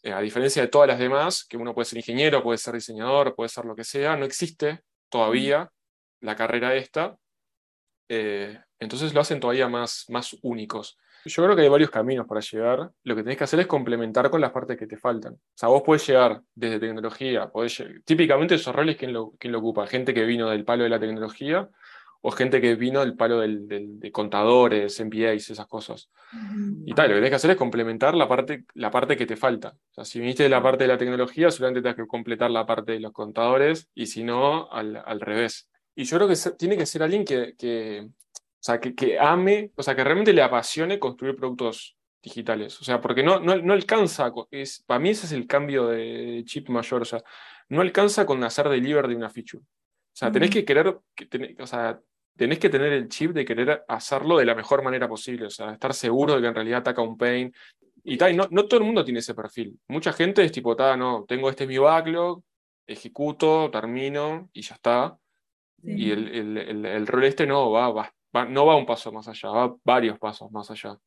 Eh, 0.03 0.13
a 0.15 0.23
diferencia 0.23 0.63
de 0.63 0.69
todas 0.69 0.89
las 0.89 0.99
demás, 0.99 1.45
que 1.45 1.59
uno 1.59 1.75
puede 1.75 1.85
ser 1.85 1.99
ingeniero, 1.99 2.43
puede 2.43 2.57
ser 2.57 2.73
diseñador, 2.73 3.35
puede 3.35 3.51
ser 3.51 3.67
lo 3.67 3.77
que 3.77 3.85
sea, 3.85 4.17
no 4.17 4.25
existe 4.25 4.81
todavía 5.11 5.71
la 6.21 6.37
carrera 6.37 6.75
esta, 6.75 7.19
eh, 8.09 8.59
entonces 8.79 9.13
lo 9.15 9.21
hacen 9.21 9.41
todavía 9.41 9.69
más, 9.69 10.07
más 10.09 10.37
únicos. 10.43 10.99
Yo 11.27 11.45
creo 11.45 11.55
que 11.55 11.63
hay 11.63 11.69
varios 11.69 11.91
caminos 11.91 12.27
para 12.27 12.41
llegar. 12.41 12.91
Lo 13.05 13.15
que 13.15 13.23
tenés 13.23 13.37
que 13.37 13.45
hacer 13.45 13.61
es 13.61 13.67
complementar 13.67 14.31
con 14.31 14.41
las 14.41 14.53
partes 14.53 14.79
que 14.79 14.87
te 14.87 14.97
faltan. 14.97 15.35
O 15.35 15.39
sea, 15.55 15.69
vos 15.69 15.83
podés 15.83 16.07
llegar 16.07 16.41
desde 16.55 16.81
tecnología, 16.81 17.51
podés 17.51 17.85
típicamente 18.05 18.55
esos 18.55 18.75
roles, 18.75 18.97
¿quién 18.97 19.13
lo, 19.13 19.35
lo 19.39 19.59
ocupa? 19.59 19.87
Gente 19.87 20.15
que 20.15 20.25
vino 20.25 20.49
del 20.49 20.65
palo 20.65 20.85
de 20.85 20.89
la 20.89 20.99
tecnología 20.99 21.69
o 22.23 22.31
gente 22.31 22.61
que 22.61 22.75
vino 22.75 23.01
del 23.01 23.17
palo 23.17 23.41
del, 23.41 23.67
de 23.67 24.13
contadores, 24.13 25.01
MBAs, 25.01 25.51
esas 25.51 25.67
cosas. 25.67 26.11
Y 26.85 26.93
tal, 26.93 27.09
lo 27.09 27.15
que 27.15 27.21
tienes 27.21 27.31
que 27.31 27.37
hacer 27.37 27.51
es 27.53 27.57
complementar 27.57 28.15
la 28.15 28.29
parte, 28.29 28.65
la 28.75 28.91
parte 28.91 29.17
que 29.17 29.27
te 29.27 29.37
falta. 29.37 29.77
O 29.91 29.95
sea, 29.95 30.05
si 30.05 30.21
viniste 30.21 30.43
de 30.43 30.49
la 30.49 30.63
parte 30.63 30.85
de 30.85 30.89
la 30.89 30.99
tecnología, 30.99 31.51
solamente 31.51 31.81
tienes 31.81 31.97
que 31.97 32.07
completar 32.07 32.51
la 32.51 32.67
parte 32.67 32.93
de 32.93 33.01
los 33.01 33.13
contadores, 33.13 33.89
y 33.95 34.07
si 34.07 34.23
no, 34.23 34.71
al, 34.71 35.03
al 35.05 35.21
revés. 35.21 35.69
Y 35.95 36.05
yo 36.05 36.19
creo 36.19 36.29
que 36.29 36.37
tiene 36.59 36.77
que 36.77 36.87
ser 36.87 37.03
alguien 37.03 37.25
que, 37.25 37.55
que 37.57 38.09
o 38.61 38.63
sea, 38.63 38.79
que, 38.79 38.95
que, 38.95 39.19
ame, 39.19 39.73
o 39.75 39.83
sea, 39.83 39.97
que 39.97 40.05
realmente 40.05 40.35
le 40.35 40.43
apasione 40.43 40.99
construir 40.99 41.35
productos 41.35 41.97
digitales. 42.23 42.79
O 42.83 42.85
sea, 42.85 43.01
porque 43.01 43.23
no, 43.23 43.41
no, 43.41 43.57
no 43.57 43.73
alcanza, 43.73 44.31
es, 44.51 44.83
para 44.87 45.01
mí 45.01 45.09
ese 45.09 45.25
es 45.25 45.33
el 45.33 45.47
cambio 45.47 45.87
de 45.87 46.43
chip 46.45 46.69
mayor, 46.69 47.01
o 47.01 47.07
sea, 47.07 47.23
no 47.71 47.81
alcanza 47.81 48.27
con 48.27 48.45
hacer 48.45 48.69
deliver 48.69 49.09
de 49.09 49.17
una 49.17 49.31
feature. 49.31 49.63
O 49.63 50.17
sea, 50.21 50.31
tenés 50.31 50.51
que 50.51 50.67
querer, 50.67 50.99
que 51.15 51.57
o 51.59 51.67
sea, 51.67 51.99
tenés 52.37 52.59
que 52.59 52.71
tener 52.71 52.93
el 52.93 53.09
chip 53.09 53.33
de 53.33 53.45
querer 53.45 53.85
hacerlo 53.89 54.39
de 54.39 54.45
la 54.45 54.55
mejor 54.55 54.83
manera 54.83 55.09
posible, 55.09 55.47
o 55.47 55.51
sea, 55.51 55.73
estar 55.73 55.95
seguro 55.95 56.35
de 56.35 56.41
que 56.41 56.49
en 56.49 56.55
realidad 56.55 56.81
ataca 56.81 57.03
un 57.03 57.17
pain. 57.17 57.53
Y 58.03 58.17
tal, 58.17 58.37
no, 58.37 58.49
no 58.51 58.67
todo 58.67 58.81
el 58.81 58.87
mundo 58.87 59.05
tiene 59.05 59.21
ese 59.21 59.35
perfil. 59.35 59.79
Mucha 59.89 60.13
gente 60.13 60.43
es 60.43 60.53
tipo, 60.53 60.75
no, 60.75 61.25
tengo 61.29 61.51
este 61.51 61.67
mi 61.67 61.77
backlog, 61.79 62.43
ejecuto, 62.87 63.71
termino 63.71 64.49
y 64.53 64.63
ya 64.63 64.75
está. 64.75 65.19
Y 65.83 66.11
el, 66.11 66.29
el, 66.29 66.85
el, 66.87 67.07
rol 67.07 67.25
este 67.25 67.47
no 67.47 67.71
va, 67.71 67.91
va, 67.91 68.45
no 68.47 68.67
va 68.67 68.77
un 68.77 68.85
paso 68.85 69.11
más 69.13 69.29
allá, 69.29 69.49
va 69.49 69.75
varios 69.83 70.19
pasos 70.19 70.51
más 70.51 70.71
allá. 70.71 70.99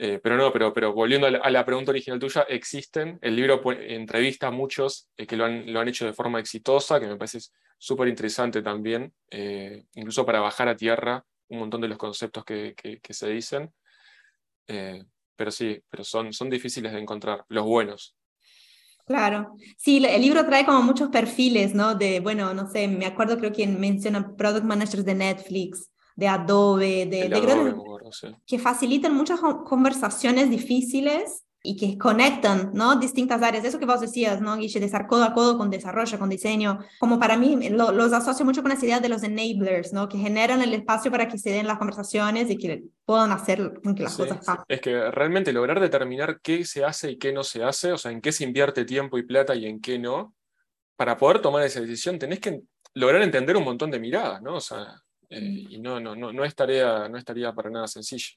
Eh, 0.00 0.20
pero 0.22 0.36
no, 0.36 0.52
pero, 0.52 0.72
pero 0.72 0.92
volviendo 0.92 1.26
a 1.26 1.50
la, 1.50 1.64
pregunta 1.64 1.90
original 1.90 2.20
tuya, 2.20 2.42
existen. 2.42 3.18
El 3.20 3.34
libro 3.34 3.60
entrevista 3.72 4.46
a 4.46 4.52
muchos 4.52 5.10
eh, 5.16 5.26
que 5.26 5.36
lo 5.36 5.44
han, 5.44 5.72
lo 5.72 5.80
han, 5.80 5.88
hecho 5.88 6.06
de 6.06 6.12
forma 6.12 6.38
exitosa, 6.38 7.00
que 7.00 7.08
me 7.08 7.16
parece 7.16 7.40
súper 7.76 8.06
interesante 8.06 8.62
también, 8.62 9.12
eh, 9.28 9.86
incluso 9.94 10.24
para 10.24 10.38
bajar 10.38 10.68
a 10.68 10.76
tierra 10.76 11.24
un 11.48 11.58
montón 11.58 11.80
de 11.80 11.88
los 11.88 11.98
conceptos 11.98 12.44
que, 12.44 12.76
que, 12.76 13.14
se 13.14 13.28
dicen. 13.28 13.72
pero 14.66 15.50
sí, 15.50 15.82
pero 15.90 16.04
son, 16.04 16.32
son 16.32 16.48
difíciles 16.48 16.92
de 16.92 17.00
encontrar, 17.00 17.44
los 17.48 17.64
buenos. 17.64 18.14
Claro, 19.04 19.56
sí, 19.78 20.04
el 20.04 20.20
libro 20.20 20.44
trae 20.44 20.66
como 20.66 20.82
muchos 20.82 21.08
perfiles, 21.08 21.74
¿no? 21.74 21.94
De, 21.94 22.20
bueno, 22.20 22.54
no 22.54 22.68
sé, 22.68 22.86
me 22.86 23.06
acuerdo 23.06 23.38
creo 23.38 23.52
que 23.52 23.66
menciona 23.66 24.36
product 24.36 24.64
managers 24.64 25.04
de 25.04 25.14
Netflix, 25.14 25.90
de 26.18 26.26
Adobe, 26.26 27.06
de, 27.06 27.28
de 27.28 27.74
que 28.44 28.58
facilitan 28.58 29.14
muchas 29.14 29.38
conversaciones 29.38 30.50
difíciles 30.50 31.44
y 31.62 31.76
que 31.76 31.96
conectan, 31.96 32.72
¿no? 32.74 32.96
Distintas 32.96 33.40
áreas. 33.40 33.64
Eso 33.64 33.78
que 33.78 33.86
vos 33.86 34.00
decías, 34.00 34.40
¿no, 34.40 34.56
Guille? 34.56 34.80
De 34.80 34.86
estar 34.86 35.06
codo 35.06 35.22
a 35.22 35.32
codo 35.32 35.56
con 35.56 35.70
desarrollo, 35.70 36.18
con 36.18 36.28
diseño. 36.28 36.80
Como 36.98 37.20
para 37.20 37.36
mí, 37.36 37.70
los 37.70 38.12
asocio 38.12 38.44
mucho 38.44 38.62
con 38.62 38.72
esa 38.72 38.84
idea 38.84 38.98
de 38.98 39.08
los 39.08 39.22
enablers, 39.22 39.92
¿no? 39.92 40.08
Que 40.08 40.18
generan 40.18 40.60
el 40.60 40.74
espacio 40.74 41.12
para 41.12 41.28
que 41.28 41.38
se 41.38 41.50
den 41.50 41.68
las 41.68 41.78
conversaciones 41.78 42.50
y 42.50 42.58
que 42.58 42.82
puedan 43.04 43.30
hacer 43.30 43.74
que 43.94 44.02
las 44.02 44.16
cosas 44.16 44.44
pasen. 44.44 44.64
Es 44.66 44.80
que 44.80 45.12
realmente 45.12 45.52
lograr 45.52 45.78
determinar 45.78 46.40
qué 46.42 46.64
se 46.64 46.84
hace 46.84 47.12
y 47.12 47.18
qué 47.18 47.32
no 47.32 47.44
se 47.44 47.62
hace, 47.62 47.92
o 47.92 47.98
sea, 47.98 48.10
en 48.10 48.20
qué 48.20 48.32
se 48.32 48.42
invierte 48.42 48.84
tiempo 48.84 49.18
y 49.18 49.22
plata 49.22 49.54
y 49.54 49.66
en 49.66 49.80
qué 49.80 50.00
no, 50.00 50.34
para 50.96 51.16
poder 51.16 51.40
tomar 51.40 51.62
esa 51.62 51.80
decisión 51.80 52.18
tenés 52.18 52.40
que 52.40 52.60
lograr 52.94 53.22
entender 53.22 53.56
un 53.56 53.62
montón 53.62 53.92
de 53.92 54.00
miradas, 54.00 54.42
¿no? 54.42 54.56
O 54.56 54.60
sea, 54.60 55.00
eh, 55.30 55.66
y 55.70 55.78
no, 55.78 56.00
no, 56.00 56.14
no, 56.14 56.32
no, 56.32 56.44
es 56.44 56.54
tarea, 56.54 57.08
no 57.08 57.18
estaría 57.18 57.52
para 57.52 57.70
nada 57.70 57.86
sencillo. 57.86 58.30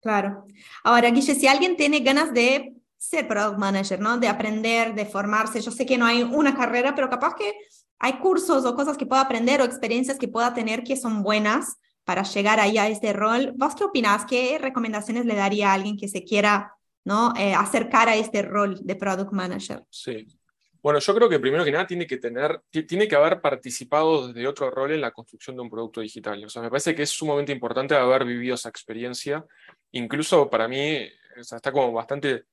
Claro. 0.00 0.46
Ahora, 0.84 1.10
Guille, 1.10 1.34
si 1.34 1.46
alguien 1.46 1.76
tiene 1.76 2.00
ganas 2.00 2.32
de 2.32 2.74
ser 2.96 3.26
product 3.26 3.58
manager, 3.58 4.00
¿no? 4.00 4.18
De 4.18 4.28
aprender, 4.28 4.94
de 4.94 5.06
formarse, 5.06 5.60
yo 5.60 5.70
sé 5.70 5.86
que 5.86 5.98
no 5.98 6.06
hay 6.06 6.22
una 6.22 6.56
carrera, 6.56 6.94
pero 6.94 7.10
capaz 7.10 7.34
que 7.34 7.54
hay 7.98 8.14
cursos 8.14 8.64
o 8.64 8.74
cosas 8.74 8.96
que 8.96 9.06
pueda 9.06 9.22
aprender 9.22 9.60
o 9.60 9.64
experiencias 9.64 10.18
que 10.18 10.28
pueda 10.28 10.54
tener 10.54 10.82
que 10.82 10.96
son 10.96 11.22
buenas 11.22 11.76
para 12.04 12.22
llegar 12.22 12.58
ahí 12.60 12.78
a 12.78 12.88
este 12.88 13.12
rol. 13.12 13.52
¿Vos 13.56 13.74
qué 13.76 13.84
opinás? 13.84 14.24
¿Qué 14.24 14.58
recomendaciones 14.58 15.24
le 15.24 15.36
daría 15.36 15.70
a 15.70 15.74
alguien 15.74 15.96
que 15.96 16.08
se 16.08 16.24
quiera 16.24 16.72
¿no? 17.04 17.34
Eh, 17.36 17.54
acercar 17.54 18.08
a 18.08 18.16
este 18.16 18.42
rol 18.42 18.78
de 18.82 18.96
product 18.96 19.32
manager? 19.32 19.84
Sí, 19.90 20.26
bueno, 20.82 20.98
yo 20.98 21.14
creo 21.14 21.28
que 21.28 21.38
primero 21.38 21.64
que 21.64 21.70
nada 21.70 21.86
tiene 21.86 22.06
que 22.06 22.16
tener, 22.16 22.60
tiene 22.70 23.06
que 23.06 23.14
haber 23.14 23.40
participado 23.40 24.28
desde 24.28 24.48
otro 24.48 24.70
rol 24.70 24.92
en 24.92 25.00
la 25.00 25.12
construcción 25.12 25.54
de 25.54 25.62
un 25.62 25.70
producto 25.70 26.00
digital. 26.00 26.44
O 26.44 26.48
sea, 26.48 26.60
me 26.60 26.70
parece 26.70 26.94
que 26.94 27.02
es 27.02 27.10
sumamente 27.10 27.52
importante 27.52 27.94
haber 27.94 28.24
vivido 28.24 28.56
esa 28.56 28.68
experiencia. 28.68 29.44
Incluso 29.92 30.50
para 30.50 30.66
mí, 30.66 31.08
está 31.36 31.70
como 31.70 31.92
bastante 31.92 32.46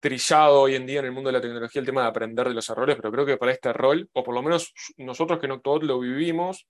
trillado 0.00 0.62
hoy 0.62 0.74
en 0.74 0.84
día 0.84 0.98
en 0.98 1.06
el 1.06 1.12
mundo 1.12 1.28
de 1.28 1.34
la 1.34 1.40
tecnología 1.40 1.80
el 1.80 1.86
tema 1.86 2.02
de 2.02 2.08
aprender 2.08 2.48
de 2.48 2.54
los 2.54 2.68
errores, 2.68 2.96
pero 2.96 3.12
creo 3.12 3.24
que 3.24 3.36
para 3.36 3.52
este 3.52 3.72
rol, 3.72 4.10
o 4.12 4.24
por 4.24 4.34
lo 4.34 4.42
menos 4.42 4.74
nosotros 4.96 5.38
que 5.38 5.46
en 5.46 5.52
Octobot 5.52 5.84
lo 5.84 6.00
vivimos, 6.00 6.66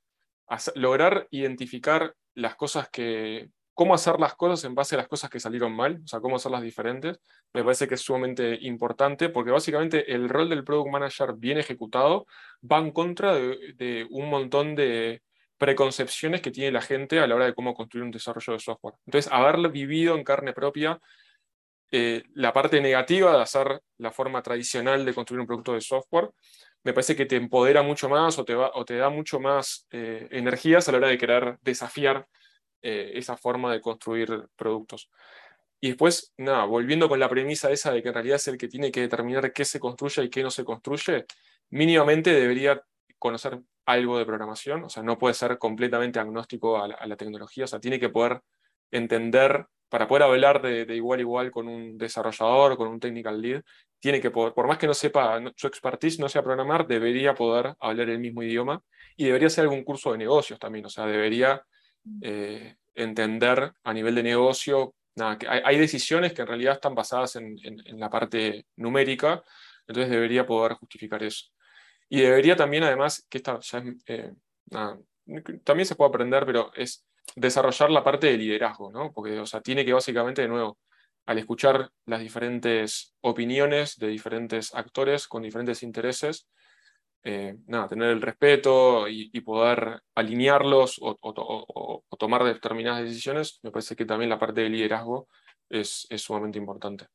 lograr 0.74 1.26
identificar 1.30 2.14
las 2.34 2.56
cosas 2.56 2.90
que, 2.90 3.48
cómo 3.74 3.92
hacer 3.94 4.20
las 4.20 4.34
cosas 4.34 4.64
en 4.64 4.74
base 4.74 4.94
a 4.94 4.98
las 4.98 5.08
cosas 5.08 5.28
que 5.28 5.40
salieron 5.40 5.74
mal, 5.74 6.00
o 6.04 6.06
sea, 6.06 6.20
cómo 6.20 6.36
hacerlas 6.36 6.62
diferentes, 6.62 7.18
me 7.52 7.62
parece 7.64 7.88
que 7.88 7.96
es 7.96 8.00
sumamente 8.00 8.58
importante 8.62 9.28
porque 9.28 9.50
básicamente 9.50 10.14
el 10.14 10.28
rol 10.28 10.48
del 10.48 10.64
product 10.64 10.90
manager 10.90 11.34
bien 11.36 11.58
ejecutado 11.58 12.26
va 12.70 12.78
en 12.78 12.92
contra 12.92 13.34
de, 13.34 14.06
un 14.10 14.30
montón 14.30 14.76
de 14.76 15.22
preconcepciones 15.58 16.40
que 16.40 16.50
tiene 16.50 16.72
la 16.72 16.82
gente 16.82 17.18
a 17.18 17.26
la 17.26 17.34
hora 17.34 17.46
de 17.46 17.54
cómo 17.54 17.74
construir 17.74 18.04
un 18.04 18.10
desarrollo 18.10 18.52
de 18.52 18.60
software. 18.60 18.94
Entonces, 19.06 19.30
haberlo 19.32 19.70
vivido 19.70 20.16
en 20.16 20.24
carne 20.24 20.52
propia 20.52 21.00
eh, 21.90 22.22
la 22.34 22.52
parte 22.52 22.80
negativa 22.80 23.36
de 23.36 23.42
hacer 23.42 23.80
la 23.98 24.10
forma 24.10 24.42
tradicional 24.42 25.04
de 25.04 25.14
construir 25.14 25.40
un 25.40 25.46
producto 25.46 25.74
de 25.74 25.80
software, 25.80 26.30
me 26.84 26.92
parece 26.92 27.16
que 27.16 27.26
te 27.26 27.36
empodera 27.36 27.82
mucho 27.82 28.08
más 28.08 28.38
o 28.38 28.44
te, 28.44 28.54
va, 28.54 28.70
o 28.74 28.84
te 28.84 28.96
da 28.96 29.08
mucho 29.08 29.40
más 29.40 29.86
eh, 29.90 30.28
energías 30.30 30.88
a 30.88 30.92
la 30.92 30.98
hora 30.98 31.08
de 31.08 31.18
querer 31.18 31.58
desafiar 31.62 32.26
eh, 32.86 33.12
esa 33.14 33.34
forma 33.38 33.72
de 33.72 33.80
construir 33.80 34.46
productos. 34.56 35.10
Y 35.80 35.88
después, 35.88 36.34
nada, 36.36 36.66
volviendo 36.66 37.08
con 37.08 37.18
la 37.18 37.30
premisa 37.30 37.70
esa 37.70 37.90
de 37.92 38.02
que 38.02 38.08
en 38.08 38.14
realidad 38.14 38.36
es 38.36 38.46
el 38.48 38.58
que 38.58 38.68
tiene 38.68 38.92
que 38.92 39.00
determinar 39.00 39.54
qué 39.54 39.64
se 39.64 39.80
construye 39.80 40.24
y 40.24 40.28
qué 40.28 40.42
no 40.42 40.50
se 40.50 40.64
construye, 40.64 41.24
mínimamente 41.70 42.34
debería 42.34 42.82
conocer 43.18 43.58
algo 43.86 44.18
de 44.18 44.26
programación, 44.26 44.84
o 44.84 44.90
sea, 44.90 45.02
no 45.02 45.16
puede 45.16 45.32
ser 45.32 45.56
completamente 45.56 46.18
agnóstico 46.18 46.76
a 46.82 46.88
la, 46.88 47.16
tecnología, 47.16 47.64
o 47.64 47.66
sea, 47.66 47.80
tiene 47.80 47.98
que 47.98 48.10
poder 48.10 48.42
entender, 48.90 49.66
para 49.88 50.06
poder 50.06 50.24
hablar 50.24 50.60
de, 50.60 50.94
igual 50.94 51.20
a 51.20 51.22
igual 51.22 51.50
con 51.50 51.68
un 51.68 51.96
desarrollador, 51.96 52.76
con 52.76 52.88
un 52.88 53.00
technical 53.00 53.40
lead, 53.40 53.62
tiene 53.98 54.20
que 54.20 54.30
poder, 54.30 54.52
por 54.52 54.66
más 54.66 54.76
que 54.76 54.86
no 54.86 54.92
sepa, 54.92 55.40
su 55.56 55.66
expertise 55.68 56.18
no 56.18 56.28
sea 56.28 56.42
programar, 56.42 56.86
debería 56.86 57.34
poder 57.34 57.74
hablar 57.80 58.10
el 58.10 58.18
mismo 58.18 58.42
idioma 58.42 58.82
y 59.16 59.24
debería 59.24 59.48
ser 59.48 59.64
algún 59.64 59.84
curso 59.84 60.12
de 60.12 60.18
negocios 60.18 60.58
también, 60.58 60.84
o 60.84 60.90
sea, 60.90 61.06
debería 61.06 61.62
eh, 62.22 62.76
entender 62.94 63.72
a 63.82 63.92
nivel 63.92 64.14
de 64.14 64.22
negocio, 64.22 64.94
nada, 65.16 65.38
que 65.38 65.48
hay, 65.48 65.78
decisiones 65.78 66.32
que 66.32 66.42
en 66.42 66.48
realidad 66.48 66.74
están 66.74 66.94
basadas 66.94 67.36
en, 67.36 67.56
la 67.98 68.10
parte 68.10 68.66
numérica, 68.76 69.42
entonces 69.86 70.10
debería 70.10 70.46
poder 70.46 70.74
justificar 70.74 71.22
eso. 71.22 71.46
Y 72.08 72.20
debería 72.20 72.56
también, 72.56 72.84
además, 72.84 73.26
que 73.28 73.38
esta 73.38 73.58
ya 73.60 73.78
es, 73.78 73.96
eh, 74.06 74.32
también 75.64 75.86
se 75.86 75.94
puede 75.94 76.08
aprender, 76.08 76.44
pero 76.46 76.72
es 76.74 77.06
desarrollar 77.34 77.90
la 77.90 78.04
parte 78.04 78.26
de 78.28 78.36
liderazgo, 78.36 78.92
¿no? 78.92 79.12
Porque, 79.12 79.38
o 79.38 79.46
sea, 79.46 79.60
tiene 79.60 79.84
que 79.84 79.92
básicamente, 79.92 80.42
de 80.42 80.48
nuevo, 80.48 80.78
al 81.26 81.38
escuchar 81.38 81.90
las 82.04 82.20
diferentes 82.20 83.14
opiniones 83.22 83.96
de 83.96 84.08
diferentes 84.08 84.74
actores 84.74 85.26
con 85.26 85.42
diferentes 85.42 85.82
intereses, 85.82 86.46
eh, 87.26 87.56
nada, 87.66 87.88
tener 87.88 88.10
el 88.10 88.20
respeto 88.20 89.08
y, 89.08 89.40
poder 89.40 90.02
alinearlos 90.14 90.98
o, 91.00 92.04
tomar 92.18 92.44
determinadas 92.44 93.02
decisiones, 93.02 93.60
me 93.62 93.70
parece 93.70 93.96
que 93.96 94.04
también 94.04 94.28
la 94.28 94.38
parte 94.38 94.60
de 94.60 94.68
liderazgo 94.68 95.28
es, 95.70 96.06
es 96.10 96.20
sumamente 96.20 96.58
importante. 96.58 97.06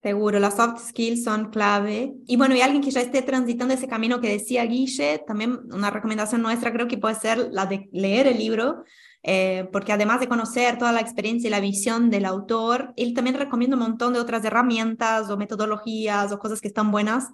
Seguro, 0.00 0.38
las 0.38 0.56
soft 0.56 0.80
skills 0.80 1.24
son 1.24 1.50
clave. 1.50 2.14
Y 2.26 2.36
bueno, 2.36 2.54
y 2.54 2.62
alguien 2.62 2.82
que 2.82 2.90
ya 2.90 3.00
esté 3.00 3.20
transitando 3.20 3.74
ese 3.74 3.88
camino 3.88 4.20
que 4.20 4.30
decía 4.30 4.64
Guille, 4.64 5.22
también 5.26 5.58
una 5.72 5.90
recomendación 5.90 6.40
nuestra 6.40 6.72
creo 6.72 6.88
que 6.88 6.98
puede 6.98 7.16
ser 7.16 7.48
la 7.50 7.66
de 7.66 7.88
leer 7.92 8.28
el 8.28 8.38
libro, 8.38 8.84
eh, 9.24 9.68
porque 9.72 9.92
además 9.92 10.20
de 10.20 10.28
conocer 10.28 10.78
toda 10.78 10.92
la 10.92 11.00
experiencia 11.00 11.48
y 11.48 11.50
la 11.50 11.60
visión 11.60 12.08
del 12.10 12.24
autor, 12.24 12.94
él 12.96 13.12
también 13.12 13.36
recomienda 13.36 13.76
un 13.76 13.82
montón 13.82 14.14
de 14.14 14.20
otras 14.20 14.44
herramientas 14.44 15.28
o 15.28 15.36
metodologías 15.36 16.32
o 16.32 16.38
cosas 16.38 16.60
que 16.60 16.68
están 16.68 16.92
buenas 16.92 17.28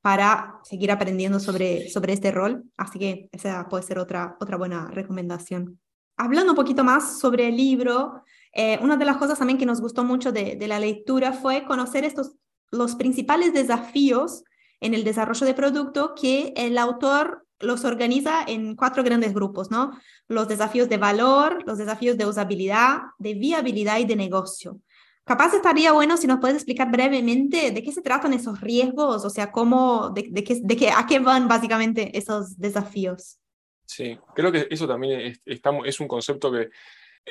para 0.00 0.60
seguir 0.64 0.90
aprendiendo 0.90 1.40
sobre, 1.40 1.90
sobre 1.90 2.12
este 2.12 2.30
rol. 2.30 2.64
Así 2.76 2.98
que 2.98 3.28
esa 3.32 3.68
puede 3.68 3.82
ser 3.82 3.98
otra, 3.98 4.36
otra 4.40 4.56
buena 4.56 4.88
recomendación. 4.90 5.78
Hablando 6.16 6.52
un 6.52 6.56
poquito 6.56 6.84
más 6.84 7.18
sobre 7.18 7.48
el 7.48 7.56
libro, 7.56 8.22
eh, 8.52 8.78
una 8.82 8.96
de 8.96 9.04
las 9.04 9.16
cosas 9.16 9.38
también 9.38 9.58
que 9.58 9.66
nos 9.66 9.80
gustó 9.80 10.04
mucho 10.04 10.32
de, 10.32 10.56
de, 10.56 10.68
la 10.68 10.80
lectura 10.80 11.32
fue 11.32 11.64
conocer 11.64 12.04
estos, 12.04 12.32
los 12.70 12.94
principales 12.96 13.52
desafíos 13.52 14.44
en 14.80 14.94
el 14.94 15.04
desarrollo 15.04 15.46
de 15.46 15.54
producto 15.54 16.14
que 16.14 16.52
el 16.56 16.78
autor 16.78 17.46
los 17.60 17.84
organiza 17.84 18.42
en 18.46 18.74
cuatro 18.74 19.04
grandes 19.04 19.34
grupos, 19.34 19.70
¿no? 19.70 19.92
Los 20.28 20.48
desafíos 20.48 20.88
de 20.88 20.96
valor, 20.96 21.62
los 21.66 21.78
desafíos 21.78 22.16
de 22.16 22.26
usabilidad, 22.26 23.00
de 23.18 23.34
viabilidad 23.34 23.98
y 23.98 24.06
de 24.06 24.16
negocio. 24.16 24.80
Capaz 25.24 25.54
estaría 25.54 25.92
bueno 25.92 26.16
si 26.16 26.26
nos 26.26 26.40
puedes 26.40 26.56
explicar 26.56 26.90
brevemente 26.90 27.70
de 27.70 27.82
qué 27.82 27.92
se 27.92 28.02
tratan 28.02 28.32
esos 28.32 28.60
riesgos, 28.60 29.24
o 29.24 29.30
sea, 29.30 29.52
cómo, 29.52 30.10
de, 30.10 30.26
de, 30.30 30.42
qué, 30.42 30.58
de 30.62 30.76
qué, 30.76 30.90
a 30.90 31.06
qué 31.06 31.18
van 31.18 31.46
básicamente 31.46 32.16
esos 32.16 32.58
desafíos. 32.58 33.38
Sí, 33.86 34.18
creo 34.34 34.50
que 34.50 34.66
eso 34.70 34.86
también 34.88 35.20
es, 35.20 35.60
es 35.84 36.00
un 36.00 36.08
concepto 36.08 36.50
que 36.50 36.70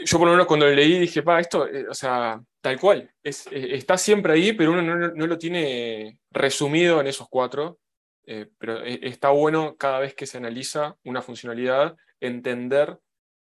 yo 0.06 0.18
por 0.18 0.28
lo 0.28 0.34
menos 0.34 0.48
cuando 0.48 0.66
lo 0.66 0.74
leí 0.74 1.00
dije, 1.00 1.24
pa, 1.24 1.40
esto, 1.40 1.68
eh, 1.68 1.88
o 1.88 1.94
sea, 1.94 2.42
tal 2.62 2.80
cual, 2.80 3.12
es, 3.24 3.48
eh, 3.48 3.76
está 3.76 3.98
siempre 3.98 4.34
ahí, 4.34 4.54
pero 4.54 4.72
uno 4.72 4.82
no, 4.82 5.28
lo 5.28 5.38
tiene 5.38 6.20
resumido 6.32 7.02
en 7.02 7.08
esos 7.08 7.28
cuatro, 7.30 7.80
eh, 8.26 8.48
pero 8.58 8.84
está 8.84 9.30
bueno 9.30 9.76
cada 9.78 10.00
vez 10.00 10.14
que 10.14 10.28
se 10.28 10.38
analiza 10.38 10.96
una 11.04 11.22
funcionalidad 11.22 11.96
entender 12.20 13.00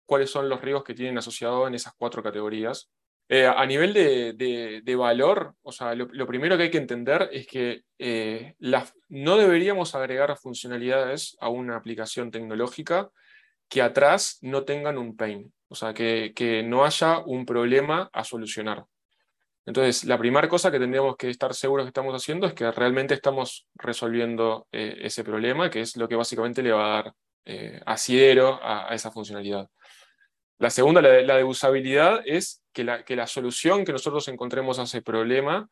cuáles 0.05 0.29
son 0.29 0.47
los 0.49 0.61
riesgos 0.61 0.83
que 0.83 0.93
tienen 0.93 1.17
asociados 1.17 1.67
en 1.67 1.75
esas 1.75 1.93
cuatro 1.97 2.21
categorías. 2.21 2.89
A 3.29 3.65
nivel 3.65 3.93
de, 3.93 4.95
valor, 4.97 5.55
o 5.63 5.71
sea, 5.71 5.95
lo, 5.95 6.27
primero 6.27 6.57
que 6.57 6.63
hay 6.63 6.71
que 6.71 6.77
entender 6.77 7.29
es 7.31 7.47
que 7.47 7.83
no 9.09 9.37
deberíamos 9.37 9.95
agregar 9.95 10.37
funcionalidades 10.37 11.35
a 11.39 11.49
una 11.49 11.75
aplicación 11.75 12.31
tecnológica 12.31 13.09
que 13.69 13.81
atrás 13.81 14.37
no 14.41 14.63
tengan 14.63 14.97
un 14.97 15.15
pain. 15.15 15.53
O 15.67 15.75
sea, 15.75 15.93
que, 15.93 16.63
no 16.65 16.85
haya 16.85 17.19
un 17.19 17.45
problema 17.45 18.09
a 18.13 18.23
solucionar. 18.23 18.85
Entonces, 19.65 20.03
la 20.05 20.17
primera 20.17 20.47
cosa 20.47 20.71
que 20.71 20.79
tendríamos 20.79 21.17
que 21.17 21.29
estar 21.29 21.53
seguros 21.55 21.85
que 21.85 21.89
estamos 21.89 22.13
haciendo 22.13 22.45
es 22.45 22.53
que 22.53 22.69
realmente 22.71 23.15
estamos 23.15 23.67
resolviendo 23.73 24.67
eh, 24.71 24.97
ese 25.01 25.23
problema, 25.23 25.71
que 25.71 25.81
es 25.81 25.97
lo 25.97 26.07
que 26.07 26.15
básicamente 26.15 26.61
le 26.61 26.71
va 26.71 26.85
a 26.85 27.01
dar 27.01 27.13
eh, 27.45 27.81
asidero 27.85 28.59
a, 28.61 28.93
esa 28.93 29.09
funcionalidad. 29.11 29.67
La 30.59 30.69
segunda, 30.69 31.01
la 31.01 31.35
de, 31.35 31.43
usabilidad, 31.43 32.21
es 32.25 32.61
que 32.75 32.83
la, 32.83 33.03
que 33.03 33.15
la, 33.15 33.25
solución 33.25 33.85
que 33.85 33.91
nosotros 33.91 34.27
encontremos 34.27 34.77
a 34.77 34.83
ese 34.83 35.01
problema 35.01 35.67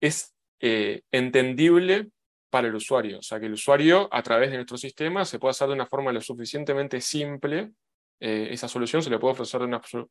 es 0.00 0.34
eh, 0.60 1.02
entendible 1.12 2.08
para 2.48 2.68
el 2.68 2.74
usuario. 2.74 3.18
O 3.18 3.22
sea, 3.22 3.38
que 3.38 3.46
el 3.46 3.52
usuario, 3.52 4.08
a 4.10 4.22
través 4.22 4.50
de 4.50 4.56
nuestro 4.56 4.78
sistema, 4.78 5.26
se 5.26 5.38
pueda 5.38 5.50
hacer 5.50 5.68
de 5.68 5.74
una 5.74 5.86
forma 5.86 6.12
lo 6.12 6.22
suficientemente 6.22 7.00
simple 7.02 7.72
eh, 8.20 8.48
esa 8.52 8.68
solución 8.68 9.02
se 9.02 9.10
le 9.10 9.18
puede 9.18 9.32
ofrecer 9.32 9.60
de 9.60 9.66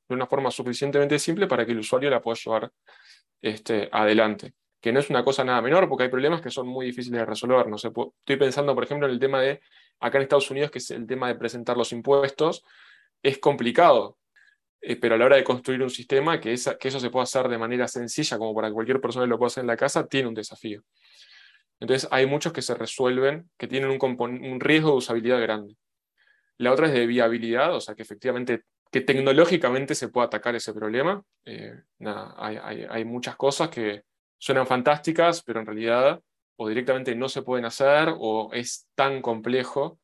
una, 0.09 0.27
forma 0.27 0.51
suficientemente 0.51 1.17
simple 1.19 1.47
para 1.47 1.65
que 1.65 1.71
el 1.71 1.79
usuario 1.79 2.09
la 2.09 2.21
pueda 2.21 2.37
llevar 2.37 2.71
este, 3.41 3.89
adelante. 3.91 4.53
Que 4.79 4.91
no 4.91 4.99
es 4.99 5.09
una 5.09 5.23
cosa 5.23 5.43
nada 5.43 5.61
menor, 5.61 5.87
porque 5.87 6.03
hay 6.03 6.09
problemas 6.09 6.41
que 6.41 6.51
son 6.51 6.67
muy 6.67 6.85
difíciles 6.85 7.21
de 7.21 7.25
resolver. 7.25 7.67
No 7.67 7.77
sé, 7.77 7.87
estoy 7.87 8.37
pensando, 8.37 8.75
por 8.75 8.83
ejemplo, 8.83 9.07
en 9.07 9.13
el 9.13 9.19
tema 9.19 9.41
de, 9.41 9.61
acá 9.99 10.17
en 10.17 10.23
Estados 10.23 10.51
Unidos, 10.51 10.69
que 10.69 10.79
es 10.79 10.91
el 10.91 11.07
tema 11.07 11.27
de 11.27 11.35
presentar 11.35 11.77
los 11.77 11.91
impuestos, 11.91 12.63
es 13.23 13.39
complicado. 13.39 14.17
Eh, 14.85 14.97
pero 14.97 15.15
a 15.15 15.17
la 15.17 15.25
hora 15.25 15.37
de 15.37 15.45
construir 15.45 15.81
un 15.81 15.89
sistema, 15.89 16.41
que, 16.41 16.51
eso 16.51 16.75
se 16.99 17.09
pueda 17.09 17.23
hacer 17.23 17.47
de 17.47 17.57
manera 17.57 17.87
sencilla, 17.87 18.37
como 18.37 18.53
para 18.53 18.69
cualquier 18.69 18.99
persona 18.99 19.25
lo 19.25 19.37
pueda 19.37 19.47
hacer 19.47 19.61
en 19.61 19.67
la 19.67 19.77
casa, 19.77 20.05
tiene 20.07 20.27
un 20.27 20.33
desafío. 20.33 20.83
Entonces 21.79 22.09
hay 22.11 22.25
muchos 22.25 22.51
que 22.51 22.61
se 22.61 22.75
resuelven, 22.75 23.49
que 23.57 23.67
tienen 23.67 23.89
un, 23.89 23.99
un 24.19 24.59
riesgo 24.59 24.91
de 24.91 24.97
usabilidad 24.97 25.41
grande. 25.41 25.77
La 26.57 26.73
otra 26.73 26.87
es 26.87 26.93
de 26.93 27.07
viabilidad, 27.07 27.73
o 27.73 27.79
sea, 27.79 27.95
que 27.95 28.03
efectivamente, 28.03 28.63
que 28.91 28.99
tecnológicamente 28.99 29.95
se 29.95 30.09
pueda 30.09 30.27
atacar 30.27 30.53
ese 30.55 30.73
problema. 30.73 31.23
Eh, 31.45 31.73
hay, 32.37 33.05
muchas 33.05 33.37
cosas 33.37 33.69
que 33.69 34.03
suenan 34.37 34.67
fantásticas, 34.67 35.43
pero 35.43 35.61
en 35.61 35.65
realidad 35.65 36.21
o 36.57 36.67
directamente 36.67 37.15
no 37.15 37.29
se 37.29 37.41
pueden 37.41 37.65
hacer 37.65 38.13
o 38.15 38.51
es 38.53 38.87
tan 38.95 39.21
complejo 39.21 39.97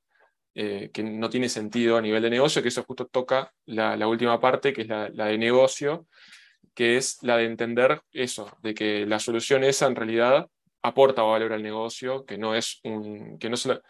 eh, 0.61 0.91
que 0.91 1.03
no 1.03 1.29
tiene 1.29 1.47
sentido 1.47 1.95
a 1.95 2.01
nivel 2.01 2.21
de 2.21 2.29
negocio, 2.29 2.61
que 2.61 2.67
eso 2.67 2.83
justo 2.83 3.07
toca 3.07 3.53
la, 3.65 4.05
última 4.09 4.41
parte, 4.41 4.73
que 4.73 4.81
es 4.81 4.89
la, 4.89 5.07
de 5.07 5.37
negocio, 5.37 6.05
que 6.73 6.97
es 6.97 7.17
la 7.21 7.37
de 7.37 7.45
entender 7.45 8.01
eso, 8.11 8.51
de 8.61 8.73
que 8.73 9.05
la 9.05 9.19
solución 9.19 9.63
esa 9.63 9.87
en 9.87 9.95
realidad 9.95 10.49
aporta 10.81 11.21
valor 11.21 11.53
al 11.53 11.63
negocio, 11.63 12.25
que 12.25 12.37
no 12.37 12.55
es 12.55 12.81
un, 12.83 13.39
que 13.39 13.49
no 13.49 13.55
se, 13.55 13.71
o 13.71 13.81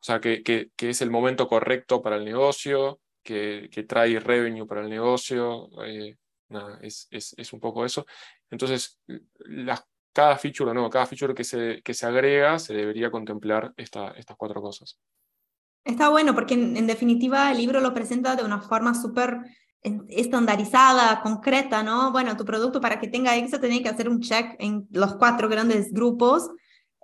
sea, 0.00 0.20
que, 0.20 0.42
que, 0.42 0.70
es 0.76 1.00
el 1.00 1.12
momento 1.12 1.46
correcto 1.46 2.02
para 2.02 2.16
el 2.16 2.24
negocio, 2.24 2.98
que, 3.22 3.68
que 3.70 3.84
trae 3.84 4.18
revenue 4.18 4.66
para 4.66 4.80
el 4.80 4.90
negocio, 4.90 5.68
eh, 5.84 6.16
es, 6.82 7.06
es, 7.12 7.34
es, 7.38 7.52
un 7.52 7.60
poco 7.60 7.84
eso. 7.84 8.04
Entonces, 8.50 9.00
las, 9.38 9.84
cada 10.12 10.36
feature, 10.38 10.74
no, 10.74 10.90
cada 10.90 11.06
feature 11.06 11.34
que 11.34 11.44
se, 11.44 11.82
que 11.84 11.94
se 11.94 12.04
agrega 12.04 12.58
se 12.58 12.74
debería 12.74 13.12
contemplar 13.12 13.72
esta, 13.76 14.10
estas 14.10 14.36
cuatro 14.36 14.60
cosas. 14.60 14.98
Está 15.86 16.10
bueno 16.10 16.34
porque 16.34 16.54
en, 16.54 16.76
en, 16.76 16.86
definitiva 16.86 17.50
el 17.50 17.56
libro 17.56 17.80
lo 17.80 17.94
presenta 17.94 18.36
de 18.36 18.44
una 18.44 18.60
forma 18.60 18.92
súper 18.94 19.38
estandarizada, 20.08 21.22
concreta, 21.22 21.82
¿no? 21.82 22.10
Bueno, 22.12 22.36
tu 22.36 22.44
producto 22.44 22.80
para 22.80 22.98
que 22.98 23.08
tenga 23.08 23.36
éxito 23.36 23.60
tiene 23.60 23.82
que 23.82 23.88
hacer 23.88 24.08
un 24.08 24.20
check 24.20 24.56
en 24.58 24.86
los 24.90 25.14
cuatro 25.14 25.48
grandes 25.48 25.92
grupos 25.92 26.50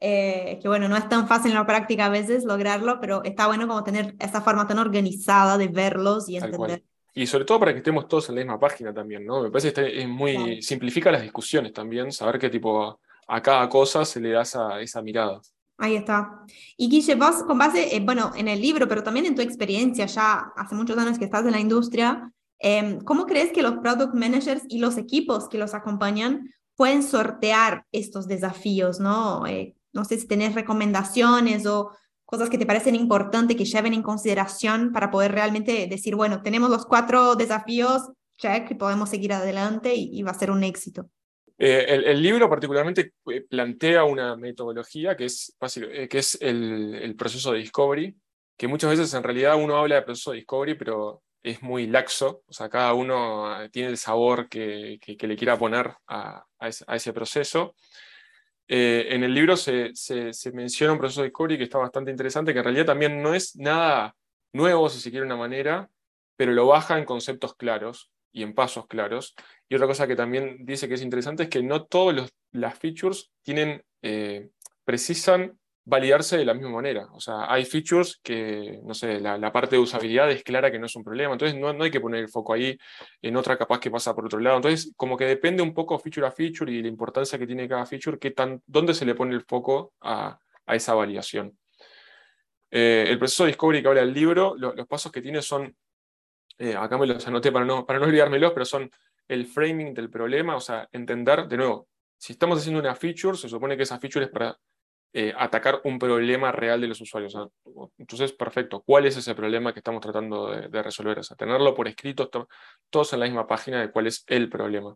eh, 0.04 0.58
que 0.60 0.66
bueno, 0.66 0.88
no 0.88 0.96
es 0.96 1.08
tan 1.08 1.28
fácil 1.28 1.52
en 1.52 1.58
la 1.58 1.64
práctica 1.64 2.06
a 2.06 2.08
veces 2.08 2.44
lograrlo, 2.44 2.98
pero 3.00 3.22
está 3.22 3.46
bueno 3.46 3.68
como 3.68 3.84
tener 3.84 4.16
esa 4.18 4.40
forma 4.40 4.66
tan 4.66 4.80
organizada 4.80 5.56
de 5.56 5.68
verlos 5.68 6.28
y 6.28 6.38
entender. 6.38 6.82
Y 7.14 7.28
sobre 7.28 7.44
todo 7.44 7.60
para 7.60 7.72
que 7.72 7.78
estemos 7.78 8.08
todos 8.08 8.28
en 8.28 8.34
la 8.34 8.40
misma 8.40 8.58
página 8.58 8.92
también, 8.92 9.24
¿no? 9.24 9.44
Me 9.44 9.50
parece 9.52 9.72
que 9.72 10.02
es 10.02 10.08
muy, 10.08 10.60
simplifica 10.60 11.12
las 11.12 11.22
discusiones 11.22 11.72
también, 11.72 12.10
saber 12.10 12.40
qué 12.40 12.50
tipo 12.50 12.98
a, 13.28 13.40
cada 13.42 13.68
cosa 13.68 14.04
se 14.04 14.18
le 14.18 14.30
da 14.30 14.42
esa, 14.42 14.80
esa 14.80 15.00
mirada. 15.02 15.40
Ahí 15.82 15.96
está. 15.96 16.44
Y 16.76 16.88
Guille, 16.88 17.16
vos 17.16 17.42
con 17.42 17.58
base, 17.58 17.96
eh, 17.96 17.98
bueno, 17.98 18.30
en 18.36 18.46
el 18.46 18.60
libro, 18.60 18.86
pero 18.86 19.02
también 19.02 19.26
en 19.26 19.34
tu 19.34 19.42
experiencia, 19.42 20.06
ya 20.06 20.52
hace 20.54 20.76
muchos 20.76 20.96
años 20.96 21.18
que 21.18 21.24
estás 21.24 21.44
en 21.44 21.50
la 21.50 21.58
industria, 21.58 22.32
em, 22.60 23.00
¿cómo 23.00 23.26
crees 23.26 23.50
que 23.50 23.62
los 23.62 23.78
product 23.78 24.14
managers 24.14 24.62
y 24.68 24.78
los 24.78 24.96
equipos 24.96 25.48
que 25.48 25.58
los 25.58 25.74
acompañan 25.74 26.48
pueden 26.76 27.02
sortear 27.02 27.84
estos 27.90 28.28
desafíos, 28.28 29.00
¿no? 29.00 29.44
Eh, 29.48 29.74
no 29.92 30.04
sé 30.04 30.20
si 30.20 30.28
tenés 30.28 30.54
recomendaciones 30.54 31.66
o 31.66 31.90
cosas 32.26 32.48
que 32.48 32.58
te 32.58 32.66
parecen 32.66 32.94
importantes 32.94 33.56
que 33.56 33.64
lleven 33.64 33.92
en 33.92 34.04
consideración 34.04 34.92
para 34.92 35.10
poder 35.10 35.32
realmente 35.32 35.88
decir, 35.88 36.14
bueno, 36.14 36.42
tenemos 36.42 36.70
los 36.70 36.86
cuatro 36.86 37.34
desafíos, 37.34 38.02
check, 38.38 38.70
y 38.70 38.74
podemos 38.76 39.10
seguir 39.10 39.32
adelante 39.32 39.96
y, 39.96 40.22
va 40.22 40.30
a 40.30 40.38
ser 40.38 40.52
un 40.52 40.62
éxito. 40.62 41.10
Eh, 41.64 42.11
el, 42.11 42.20
libro 42.20 42.51
particularmente 42.51 43.12
eh, 43.31 43.42
plantea 43.42 44.03
una 44.03 44.35
metodología 44.35 45.16
que 45.16 45.27
es, 45.27 45.57
eh, 45.77 46.09
que 46.09 46.18
es 46.18 46.37
el, 46.42 47.14
proceso 47.16 47.53
de 47.53 47.61
discovery, 47.61 48.16
que 48.57 48.66
muchas 48.66 48.90
veces 48.90 49.14
en 49.14 49.22
realidad 49.22 49.55
uno 49.55 49.77
habla 49.77 49.94
de 49.94 50.03
proceso 50.03 50.33
de 50.33 50.38
discovery, 50.38 50.75
pero 50.75 51.22
es 51.40 51.62
muy 51.62 51.87
laxo, 51.87 52.42
o 52.48 52.53
sea, 52.53 52.68
cada 52.68 52.94
uno 52.94 53.57
tiene 53.70 53.90
el 53.90 53.96
sabor 53.96 54.48
que, 54.48 54.98
le 55.07 55.37
quiera 55.37 55.57
poner 55.57 55.94
a, 56.09 56.44
ese 56.61 57.12
proceso. 57.12 57.77
En 58.66 59.22
el 59.22 59.33
libro 59.33 59.57
se, 59.57 59.92
menciona 60.53 60.94
un 60.94 60.98
proceso 60.98 61.20
de 61.20 61.29
discovery 61.29 61.59
que 61.59 61.64
está 61.64 61.79
bastante 61.79 62.11
interesante, 62.11 62.53
que 62.53 62.59
en 62.59 62.64
realidad 62.64 62.87
también 62.87 63.22
no 63.22 63.35
es 63.35 63.55
nada 63.55 64.16
nuevo, 64.53 64.88
si 64.88 64.98
se 64.98 65.12
quiere 65.12 65.25
una 65.27 65.37
manera, 65.37 65.88
pero 66.37 66.51
lo 66.51 66.66
baja 66.66 66.98
en 66.98 67.05
conceptos 67.05 67.55
claros 67.55 68.11
y 68.33 68.42
en 68.42 68.55
pasos 68.55 68.87
claros. 68.88 69.37
Y 69.72 69.74
otra 69.74 69.87
cosa 69.87 70.06
que 70.06 70.14
también 70.14 70.58
dice 70.66 70.87
que 70.87 70.92
es 70.92 71.02
interesante 71.02 71.44
es 71.44 71.48
que 71.48 71.62
no 71.62 71.87
todas 71.87 72.30
las 72.50 72.78
features 72.78 73.32
tienen, 73.40 73.82
eh, 74.02 74.50
precisan 74.85 75.58
validarse 75.87 76.37
de 76.37 76.44
la 76.44 76.52
misma 76.52 76.68
manera. 76.68 77.08
O 77.14 77.20
sea, 77.20 77.50
hay 77.50 77.64
features 77.64 78.20
que, 78.22 78.80
no 78.85 78.92
sé, 78.92 79.18
la, 79.18 79.50
parte 79.50 79.76
de 79.76 79.80
usabilidad 79.80 80.30
es 80.30 80.44
clara 80.44 80.70
que 80.70 80.78
no 80.78 80.85
es 80.85 80.94
un 80.94 81.02
problema, 81.02 81.32
entonces 81.32 81.58
no, 81.58 81.72
no, 81.72 81.85
hay 81.85 81.90
que 81.90 82.02
poner 82.02 82.20
el 82.20 82.28
foco 82.28 82.52
ahí 82.52 82.76
en 83.22 83.35
otra 83.35 83.56
capaz 83.56 83.80
que 83.80 83.90
pasa 83.90 84.14
por 84.14 84.26
otro 84.26 84.40
lado. 84.40 84.56
Entonces, 84.56 84.92
como 84.94 85.16
que 85.16 85.24
depende 85.24 85.62
un 85.62 85.72
poco 85.72 85.98
feature 85.98 86.26
a 86.26 86.30
feature 86.30 86.70
y 86.70 86.82
la 86.82 86.88
importancia 86.88 87.38
que 87.38 87.46
tiene 87.46 87.66
cada 87.66 87.87
feature, 87.87 88.18
qué 88.18 88.32
tan, 88.32 88.62
dónde 88.66 88.92
se 88.92 89.06
le 89.06 89.14
pone 89.14 89.35
el 89.35 89.40
foco 89.40 89.94
a, 90.02 90.38
a 90.66 90.76
esa 90.76 90.92
validación. 90.92 91.56
Eh, 92.70 93.06
el 93.08 93.18
proceso 93.18 93.44
de 93.44 93.52
discovery 93.52 93.80
que 93.80 93.88
habla 93.88 94.02
el 94.02 94.12
libro, 94.12 94.54
los 94.54 94.87
pasos 94.87 95.11
que 95.11 95.22
tiene 95.22 95.40
son, 95.40 95.74
eh, 96.58 96.76
acá 96.76 96.98
me 96.98 97.06
los 97.06 97.26
anoté 97.26 97.50
para 97.50 97.64
no, 97.64 97.87
para 97.87 97.98
no 97.98 98.04
olvidármelos, 98.04 98.52
pero 98.52 98.66
son 98.66 98.90
el 99.32 99.46
framing 99.46 99.94
del 99.94 100.10
problema, 100.10 100.56
o 100.56 100.60
sea, 100.60 100.88
entender, 100.92 101.48
de 101.48 101.56
nuevo, 101.56 101.88
si 102.18 102.34
estamos 102.34 102.58
haciendo 102.58 102.80
una 102.80 102.94
feature, 102.94 103.36
se 103.36 103.48
supone 103.48 103.76
que 103.76 103.84
esa 103.84 103.98
feature 103.98 104.26
es 104.26 104.30
para 104.30 104.56
eh, 105.14 105.32
atacar 105.36 105.80
un 105.84 105.98
problema 105.98 106.52
real 106.52 106.80
de 106.80 106.86
los 106.86 107.00
usuarios. 107.00 107.36
Entonces, 107.98 108.32
perfecto. 108.32 108.82
¿Cuál 108.84 109.06
es 109.06 109.16
ese 109.16 109.34
problema 109.34 109.72
que 109.72 109.80
estamos 109.80 110.00
tratando 110.00 110.50
de, 110.50 110.82
resolver? 110.82 111.18
O 111.18 111.22
sea, 111.22 111.36
tenerlo 111.36 111.74
por 111.74 111.88
escrito, 111.88 112.30
todos 112.90 113.12
en 113.12 113.20
la 113.20 113.26
misma 113.26 113.46
página 113.46 113.80
de 113.80 113.90
cuál 113.90 114.06
es 114.06 114.24
el 114.26 114.48
problema. 114.48 114.94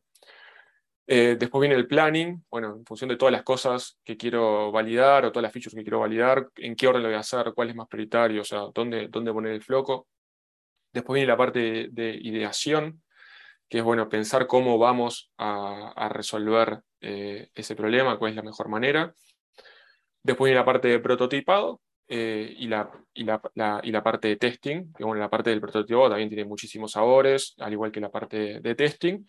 Eh, 1.09 1.37
después 1.39 1.61
viene 1.61 1.77
el 1.77 1.87
planning, 1.87 2.45
bueno, 2.51 2.77
en 2.77 2.85
función 2.85 3.09
de 3.09 3.17
todas 3.17 3.33
las 3.33 3.45
cosas 3.45 3.99
que 4.05 4.17
quiero 4.17 4.73
validar 4.73 5.25
o 5.25 5.31
todas 5.31 5.45
las 5.45 5.53
features 5.53 5.75
que 5.75 5.83
quiero 5.83 6.01
validar, 6.01 6.49
en 6.57 6.75
qué 6.75 6.89
orden 6.89 7.03
lo 7.03 7.09
voy 7.09 7.17
a 7.17 7.21
hacer, 7.21 7.53
cuál 7.55 7.71
es 7.71 7.77
más 7.77 7.87
prioritario, 7.87 8.41
o 8.41 8.45
sea, 8.45 8.63
dónde, 8.75 9.09
dónde 9.09 9.33
poner 9.33 9.53
el 9.53 9.63
floco. 9.63 10.09
Después 10.93 11.17
viene 11.17 11.29
la 11.29 11.37
parte 11.37 11.89
de, 11.93 12.19
ideación, 12.23 13.03
que 13.69 13.79
es 13.79 13.85
bueno, 13.85 14.09
pensar 14.09 14.47
cómo 14.47 14.79
vamos 14.79 15.31
a, 15.39 16.09
resolver 16.11 16.81
eh, 17.01 17.51
ese 17.55 17.75
problema, 17.75 18.19
cuál 18.19 18.31
es 18.31 18.37
la 18.37 18.43
mejor 18.43 18.69
manera. 18.69 19.13
Después 20.23 20.49
viene 20.49 20.61
la 20.61 20.65
parte 20.65 20.89
de 20.89 20.99
prototipado 20.99 21.81
eh, 22.09 22.55
y, 22.57 22.69
la, 22.69 22.91
y, 23.15 23.25
la, 23.25 23.41
y, 23.83 23.91
la, 23.91 24.03
parte 24.03 24.29
de 24.29 24.37
testing, 24.37 24.93
que 24.93 25.05
bueno, 25.05 25.21
la 25.21 25.31
parte 25.31 25.51
del 25.51 25.61
prototipo 25.61 26.09
también 26.09 26.29
tiene 26.29 26.45
muchísimos 26.45 26.93
sabores, 26.93 27.55
al 27.59 27.73
igual 27.73 27.91
que 27.91 28.01
la 28.01 28.11
parte 28.11 28.61
de 28.61 28.75
testing. 28.75 29.25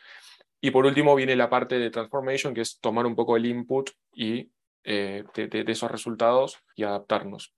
Y 0.61 0.71
por 0.71 0.85
último 0.85 1.15
viene 1.15 1.35
la 1.35 1.49
parte 1.49 1.77
de 1.79 1.89
transformation, 1.89 2.53
que 2.53 2.61
es 2.61 2.79
tomar 2.79 3.05
un 3.05 3.15
poco 3.15 3.37
el 3.37 3.45
input 3.45 3.91
y, 4.13 4.51
eh, 4.83 5.23
de, 5.35 5.65
esos 5.67 5.91
resultados 5.91 6.59
y 6.75 6.83
adaptarnos. 6.83 7.53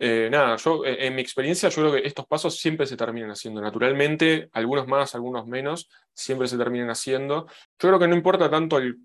Eh, 0.00 0.28
nada, 0.30 0.56
yo 0.56 0.84
eh, 0.84 1.06
en 1.06 1.14
mi 1.16 1.22
experiencia 1.22 1.68
yo 1.68 1.82
creo 1.82 1.92
que 1.92 2.06
estos 2.06 2.26
pasos 2.26 2.56
siempre 2.58 2.86
se 2.86 2.96
terminan 2.96 3.30
haciendo 3.30 3.60
naturalmente, 3.60 4.48
algunos 4.52 4.86
más, 4.86 5.14
algunos 5.14 5.46
menos, 5.46 5.88
siempre 6.14 6.46
se 6.46 6.56
terminan 6.56 6.90
haciendo. 6.90 7.46
Yo 7.78 7.88
creo 7.88 7.98
que 7.98 8.08
no 8.08 8.14
importa 8.14 8.48
tanto 8.48 8.78
el, 8.78 8.98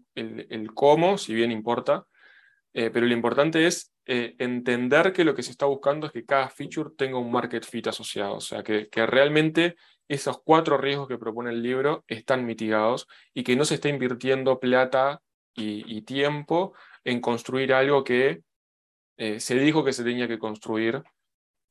cómo, 0.75 1.17
si 1.17 1.33
bien 1.33 1.51
importa, 1.51 2.05
eh, 2.73 2.91
pero 2.91 3.05
lo 3.05 3.13
importante 3.13 3.65
es 3.65 3.91
entender 4.05 5.13
que 5.13 5.23
lo 5.23 5.33
que 5.33 5.43
se 5.43 5.51
está 5.51 5.65
buscando 5.65 6.07
es 6.07 6.13
que 6.13 6.25
cada 6.25 6.49
feature 6.49 6.89
tenga 6.97 7.17
un 7.17 7.31
market 7.31 7.63
fit 7.63 7.87
asociado, 7.87 8.35
o 8.35 8.41
sea, 8.41 8.61
que, 8.61 8.89
realmente 9.07 9.75
esos 10.09 10.41
cuatro 10.43 10.77
riesgos 10.77 11.07
que 11.07 11.17
propone 11.17 11.51
el 11.51 11.63
libro 11.63 12.03
están 12.07 12.45
mitigados 12.45 13.07
y 13.33 13.43
que 13.43 13.55
no 13.55 13.63
se 13.63 13.75
está 13.75 13.87
invirtiendo 13.87 14.59
plata 14.59 15.21
y 15.55 16.01
tiempo 16.01 16.73
en 17.05 17.21
construir 17.21 17.73
algo 17.73 18.03
que 18.03 18.41
eh, 19.17 19.39
se 19.39 19.55
dijo 19.55 19.83
que 19.83 19.93
se 19.93 20.03
tenía 20.03 20.27
que 20.27 20.39
construir 20.39 21.03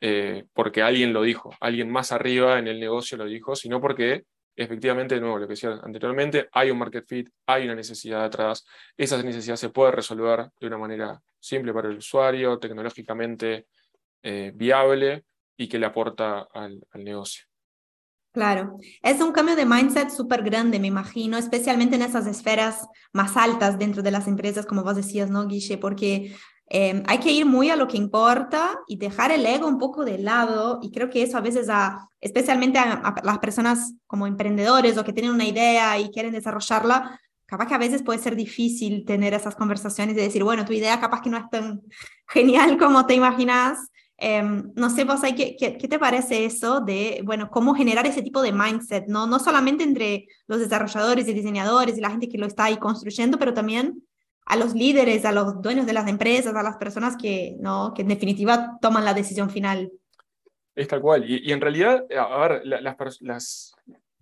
eh, 0.05 0.47
porque 0.53 0.83
alguien 0.83 1.13
lo 1.13 1.23
dijo, 1.23 1.55
alguien 1.61 1.89
más 1.89 2.11
arriba 2.11 2.59
en 2.59 2.67
el 2.67 2.81
negocio 2.81 3.17
lo 3.17 3.25
dijo, 3.25 3.55
sino 3.55 3.81
porque 3.81 4.25
efectivamente, 4.57 5.15
de 5.15 5.21
nuevo, 5.21 5.39
lo 5.39 5.47
que 5.47 5.53
decía 5.53 5.79
anteriormente, 5.83 6.49
hay 6.53 6.71
un 6.71 6.79
market 6.79 7.07
fit, 7.07 7.29
hay 7.47 7.65
una 7.65 7.77
necesidad 7.77 8.25
atrás, 8.25 8.67
esa 8.97 9.23
necesidad 9.23 9.55
se 9.55 9.71
puede 9.71 9.93
resolver 9.93 10.51
de 10.61 10.67
una 10.67 10.77
manera 10.77 11.21
simple 11.39 11.73
para 11.73 11.89
el 11.89 11.99
usuario, 11.99 12.59
tecnológicamente 12.59 13.67
eh, 14.23 14.53
viable 14.55 15.25
y 15.57 15.69
que 15.69 15.79
le 15.79 15.87
aporta 15.87 16.49
al, 16.53 16.85
negocio. 16.95 17.45
Claro, 18.33 18.79
es 19.03 19.21
un 19.21 19.31
cambio 19.31 19.55
de 19.57 19.67
mindset 19.67 20.11
súper 20.11 20.43
grande, 20.43 20.81
me 20.81 20.89
imagino, 20.89 21.37
especialmente 21.37 21.97
en 21.97 22.03
esas 22.03 22.27
esferas 22.27 22.89
más 23.13 23.37
altas 23.37 23.79
dentro 23.79 24.03
de 24.03 24.11
las 24.11 24.27
empresas, 24.27 24.67
como 24.67 24.83
vos 24.83 24.97
decías, 24.97 25.31
¿no, 25.31 25.47
Guille? 25.47 25.77
Porque 25.77 26.35
Em, 26.75 27.03
hay 27.07 27.19
que 27.19 27.31
ir 27.31 27.45
muy 27.45 27.69
a 27.69 27.77
lo 27.77 27.87
que 27.87 27.99
importa 27.99 28.81
y 28.87 28.97
dejar 28.97 29.31
el 29.31 29.45
ego 29.45 29.69
un 29.69 29.77
poco 29.77 30.07
de 30.07 30.17
lado 30.17 30.79
y 30.81 30.91
creo 30.91 31.11
que 31.11 31.23
eso 31.23 31.37
a 31.37 31.43
veces, 31.43 31.69
a, 31.69 32.09
especialmente 32.19 32.79
a, 32.79 33.15
las 33.23 33.39
personas 33.41 33.93
como 34.07 34.27
emprendedores 34.27 34.97
o 34.97 35.05
que 35.05 35.13
tienen 35.13 35.33
una 35.33 35.45
idea 35.45 35.99
y 35.99 36.11
quieren 36.11 36.33
desarrollarla, 36.33 37.21
capaz 37.45 37.67
que 37.67 37.75
a 37.75 37.79
veces 37.79 38.03
puede 38.03 38.21
ser 38.21 38.37
difícil 38.37 39.05
tener 39.05 39.35
esas 39.35 39.55
conversaciones 39.55 40.17
y 40.17 40.21
decir, 40.21 40.45
bueno, 40.45 40.65
tu 40.65 40.73
idea 40.73 40.99
capaz 40.99 41.21
que 41.21 41.29
no 41.29 41.37
es 41.37 41.51
tan 41.51 41.83
genial 42.27 42.79
como 42.79 43.05
te 43.05 43.17
imaginas. 43.17 43.91
Em, 44.17 44.73
no 44.75 44.89
sé, 44.89 45.05
vos, 45.05 45.21
¿qué, 45.21 45.57
¿qué, 45.59 45.77
qué, 45.77 45.89
te 45.89 45.99
parece 45.99 46.47
eso 46.47 46.81
de, 46.81 47.21
bueno, 47.23 47.51
cómo 47.51 47.75
generar 47.75 48.07
ese 48.07 48.23
tipo 48.23 48.41
de 48.41 48.53
mindset, 48.53 49.09
¿no? 49.09 49.27
No 49.27 49.39
solamente 49.41 49.85
entre 49.85 50.27
los 50.47 50.59
desarrolladores 50.59 51.29
y 51.29 51.35
diseñadores 51.35 51.99
y 51.99 52.01
la 52.01 52.09
gente 52.09 52.31
que 52.31 52.39
lo 52.39 52.47
está 52.47 52.65
ahí 52.65 52.79
construyendo, 52.79 53.39
pero 53.39 53.53
también 53.53 54.03
a 54.45 54.57
los 54.57 54.75
líderes, 54.75 55.25
a 55.25 55.33
los 55.33 55.61
dueños 55.63 55.87
de 55.87 55.93
las 55.93 56.09
empresas, 56.09 56.55
a 56.55 56.63
las 56.63 56.77
personas 56.77 57.17
que, 57.17 57.57
¿no? 57.61 57.93
que 57.95 58.03
en 58.03 58.09
definitiva 58.09 58.79
toman 58.81 59.05
la 59.05 59.15
decisión 59.15 59.51
final. 59.51 59.91
Es 60.75 60.89
tal 60.89 61.01
cual. 61.01 61.29
Y, 61.29 61.53
en 61.53 61.61
realidad, 61.61 62.05
a 62.19 62.49
ver, 62.49 62.63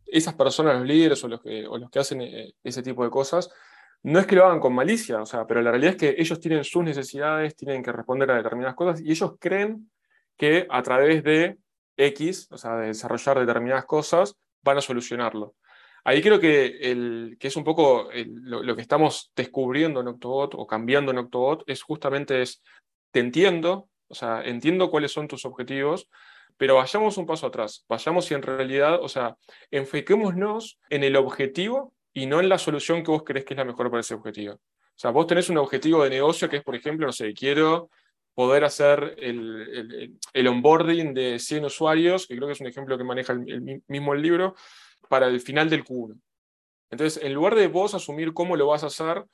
esas 0.06 0.34
personas, 0.34 0.78
los 0.78 0.86
líderes 0.86 1.22
o 1.24 1.28
los 1.28 1.40
que, 1.40 1.66
o 1.66 1.78
los 1.78 1.90
que 1.90 1.98
hacen 1.98 2.20
eh, 2.22 2.54
ese 2.62 2.82
tipo 2.82 3.04
de 3.04 3.10
cosas, 3.10 3.50
no 4.02 4.18
es 4.18 4.26
que 4.26 4.34
lo 4.34 4.46
hagan 4.46 4.60
con 4.60 4.74
malicia, 4.74 5.20
o 5.20 5.26
sea, 5.26 5.46
pero 5.46 5.60
la 5.60 5.70
realidad 5.70 5.92
es 5.92 5.98
que 5.98 6.14
ellos 6.18 6.40
tienen 6.40 6.64
sus 6.64 6.82
necesidades, 6.82 7.54
tienen 7.54 7.82
que 7.82 7.92
responder 7.92 8.30
a 8.30 8.36
determinadas 8.36 8.74
cosas 8.74 9.00
y 9.00 9.10
ellos 9.10 9.34
creen 9.38 9.90
que 10.36 10.66
a 10.70 10.82
través 10.82 11.22
de 11.22 11.58
X, 11.96 12.48
o 12.50 12.56
sea, 12.56 12.76
de 12.76 12.86
desarrollar 12.88 13.38
determinadas 13.38 13.84
cosas, 13.84 14.36
van 14.62 14.78
a 14.78 14.80
solucionarlo. 14.80 15.54
Ahí 16.04 16.22
creo 16.22 16.40
que, 16.40 16.78
el, 16.90 17.36
que 17.38 17.48
es 17.48 17.56
un 17.56 17.64
poco 17.64 18.08
lo, 18.24 18.76
que 18.76 18.82
estamos 18.82 19.32
descubriendo 19.36 20.00
en 20.00 20.08
Octobot 20.08 20.54
o 20.54 20.66
cambiando 20.66 21.10
en 21.10 21.18
Octobot 21.18 21.64
es 21.66 21.82
justamente 21.82 22.42
es, 22.42 22.62
te 23.10 23.20
entiendo, 23.20 23.88
o 24.08 24.14
sea, 24.14 24.42
entiendo 24.44 24.90
cuáles 24.90 25.12
son 25.12 25.28
tus 25.28 25.44
objetivos, 25.44 26.08
pero 26.56 26.76
vayamos 26.76 27.16
un 27.16 27.26
paso 27.26 27.46
atrás, 27.46 27.84
vayamos 27.88 28.30
y 28.30 28.34
en 28.34 28.42
realidad, 28.42 29.02
o 29.02 29.08
sea, 29.08 29.36
enfoquémonos 29.70 30.78
en 30.88 31.04
el 31.04 31.16
objetivo 31.16 31.94
y 32.12 32.26
no 32.26 32.40
en 32.40 32.48
la 32.48 32.58
solución 32.58 33.02
que 33.02 33.10
vos 33.10 33.22
crees 33.24 33.44
que 33.44 33.54
es 33.54 33.58
la 33.58 33.64
mejor 33.64 33.90
para 33.90 34.00
ese 34.00 34.14
objetivo. 34.14 34.54
O 34.54 35.02
sea, 35.02 35.10
vos 35.10 35.26
tenés 35.26 35.48
un 35.48 35.58
objetivo 35.58 36.04
de 36.04 36.10
negocio 36.10 36.48
que 36.48 36.58
es, 36.58 36.62
por 36.62 36.74
ejemplo, 36.74 37.06
no 37.06 37.12
sé, 37.12 37.32
quiero 37.32 37.88
poder 38.34 38.64
hacer 38.64 39.16
el, 39.18 40.18
el, 40.32 40.48
onboarding 40.48 41.14
de 41.14 41.38
100 41.38 41.64
usuarios, 41.64 42.26
que 42.26 42.36
creo 42.36 42.46
que 42.46 42.52
es 42.52 42.60
un 42.60 42.66
ejemplo 42.66 42.96
que 42.96 43.04
maneja 43.04 43.32
el 43.32 43.82
mismo 43.86 44.14
el 44.14 44.22
libro, 44.22 44.54
para 45.10 45.26
el 45.26 45.40
final 45.40 45.68
del 45.68 45.84
Q1. 45.84 46.20
Entonces, 46.88 47.20
en 47.22 47.34
lugar 47.34 47.56
de 47.56 47.66
vos 47.66 47.94
asumir 47.94 48.32
cómo 48.32 48.54
lo 48.54 48.68
vas 48.68 48.84
a 48.84 48.86
hacer, 48.86 49.24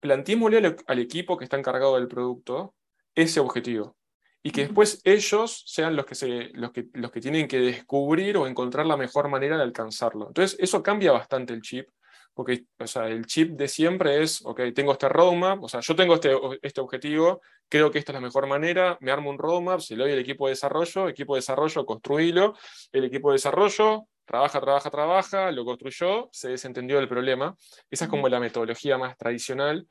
planteémosle 0.00 0.76
al, 0.86 0.98
equipo 0.98 1.36
que 1.36 1.44
está 1.44 1.58
encargado 1.58 1.96
del 1.96 2.08
producto 2.08 2.74
ese 3.14 3.38
objetivo. 3.38 3.94
Y 4.42 4.52
que 4.52 4.62
después 4.62 5.02
ellos 5.04 5.64
sean 5.66 5.96
los 5.96 6.06
que, 6.06 6.14
se, 6.14 6.48
los, 6.54 6.72
que, 6.72 6.86
los 6.94 7.10
que 7.10 7.20
tienen 7.20 7.46
que 7.46 7.58
descubrir 7.58 8.38
o 8.38 8.46
encontrar 8.46 8.86
la 8.86 8.96
mejor 8.96 9.28
manera 9.28 9.58
de 9.58 9.64
alcanzarlo. 9.64 10.28
Entonces, 10.28 10.56
eso 10.60 10.82
cambia 10.82 11.12
bastante 11.12 11.52
el 11.52 11.60
chip, 11.60 11.88
porque 12.32 12.64
o 12.78 12.86
sea, 12.86 13.08
el 13.08 13.26
chip 13.26 13.50
de 13.50 13.68
siempre 13.68 14.22
es, 14.22 14.40
ok, 14.46 14.62
tengo 14.74 14.92
este 14.92 15.10
roadmap, 15.10 15.62
o 15.62 15.68
sea, 15.68 15.80
yo 15.80 15.94
tengo 15.94 16.14
este, 16.14 16.34
este 16.62 16.80
objetivo, 16.80 17.42
creo 17.68 17.90
que 17.90 17.98
esta 17.98 18.12
es 18.12 18.14
la 18.14 18.22
mejor 18.22 18.46
manera, 18.46 18.96
me 19.02 19.10
armo 19.10 19.28
un 19.28 19.36
roadmap, 19.36 19.80
se 19.80 19.94
lo 19.94 20.04
doy 20.04 20.14
al 20.14 20.20
equipo 20.20 20.46
de 20.46 20.52
desarrollo, 20.52 21.08
equipo 21.10 21.34
de 21.34 21.38
desarrollo, 21.38 21.84
construílo, 21.84 22.54
el 22.92 23.04
equipo 23.04 23.28
de 23.30 23.34
desarrollo 23.34 24.06
trabaja, 24.28 24.60
trabaja, 24.60 24.90
trabaja, 24.90 25.50
lo 25.50 25.64
construyó, 25.64 26.28
se 26.30 26.50
desentendió 26.50 26.98
del 26.98 27.08
problema. 27.08 27.56
Esa 27.90 28.04
es 28.04 28.10
como 28.10 28.28
la 28.28 28.38
metodología 28.38 28.98
más 28.98 29.16
tradicional. 29.16 29.88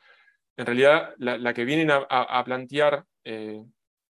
En 0.55 0.65
realidad, 0.65 1.13
la, 1.17 1.53
que 1.55 1.65
vienen 1.65 1.89
a, 1.91 2.43
plantear 2.45 3.03
eh, 3.23 3.63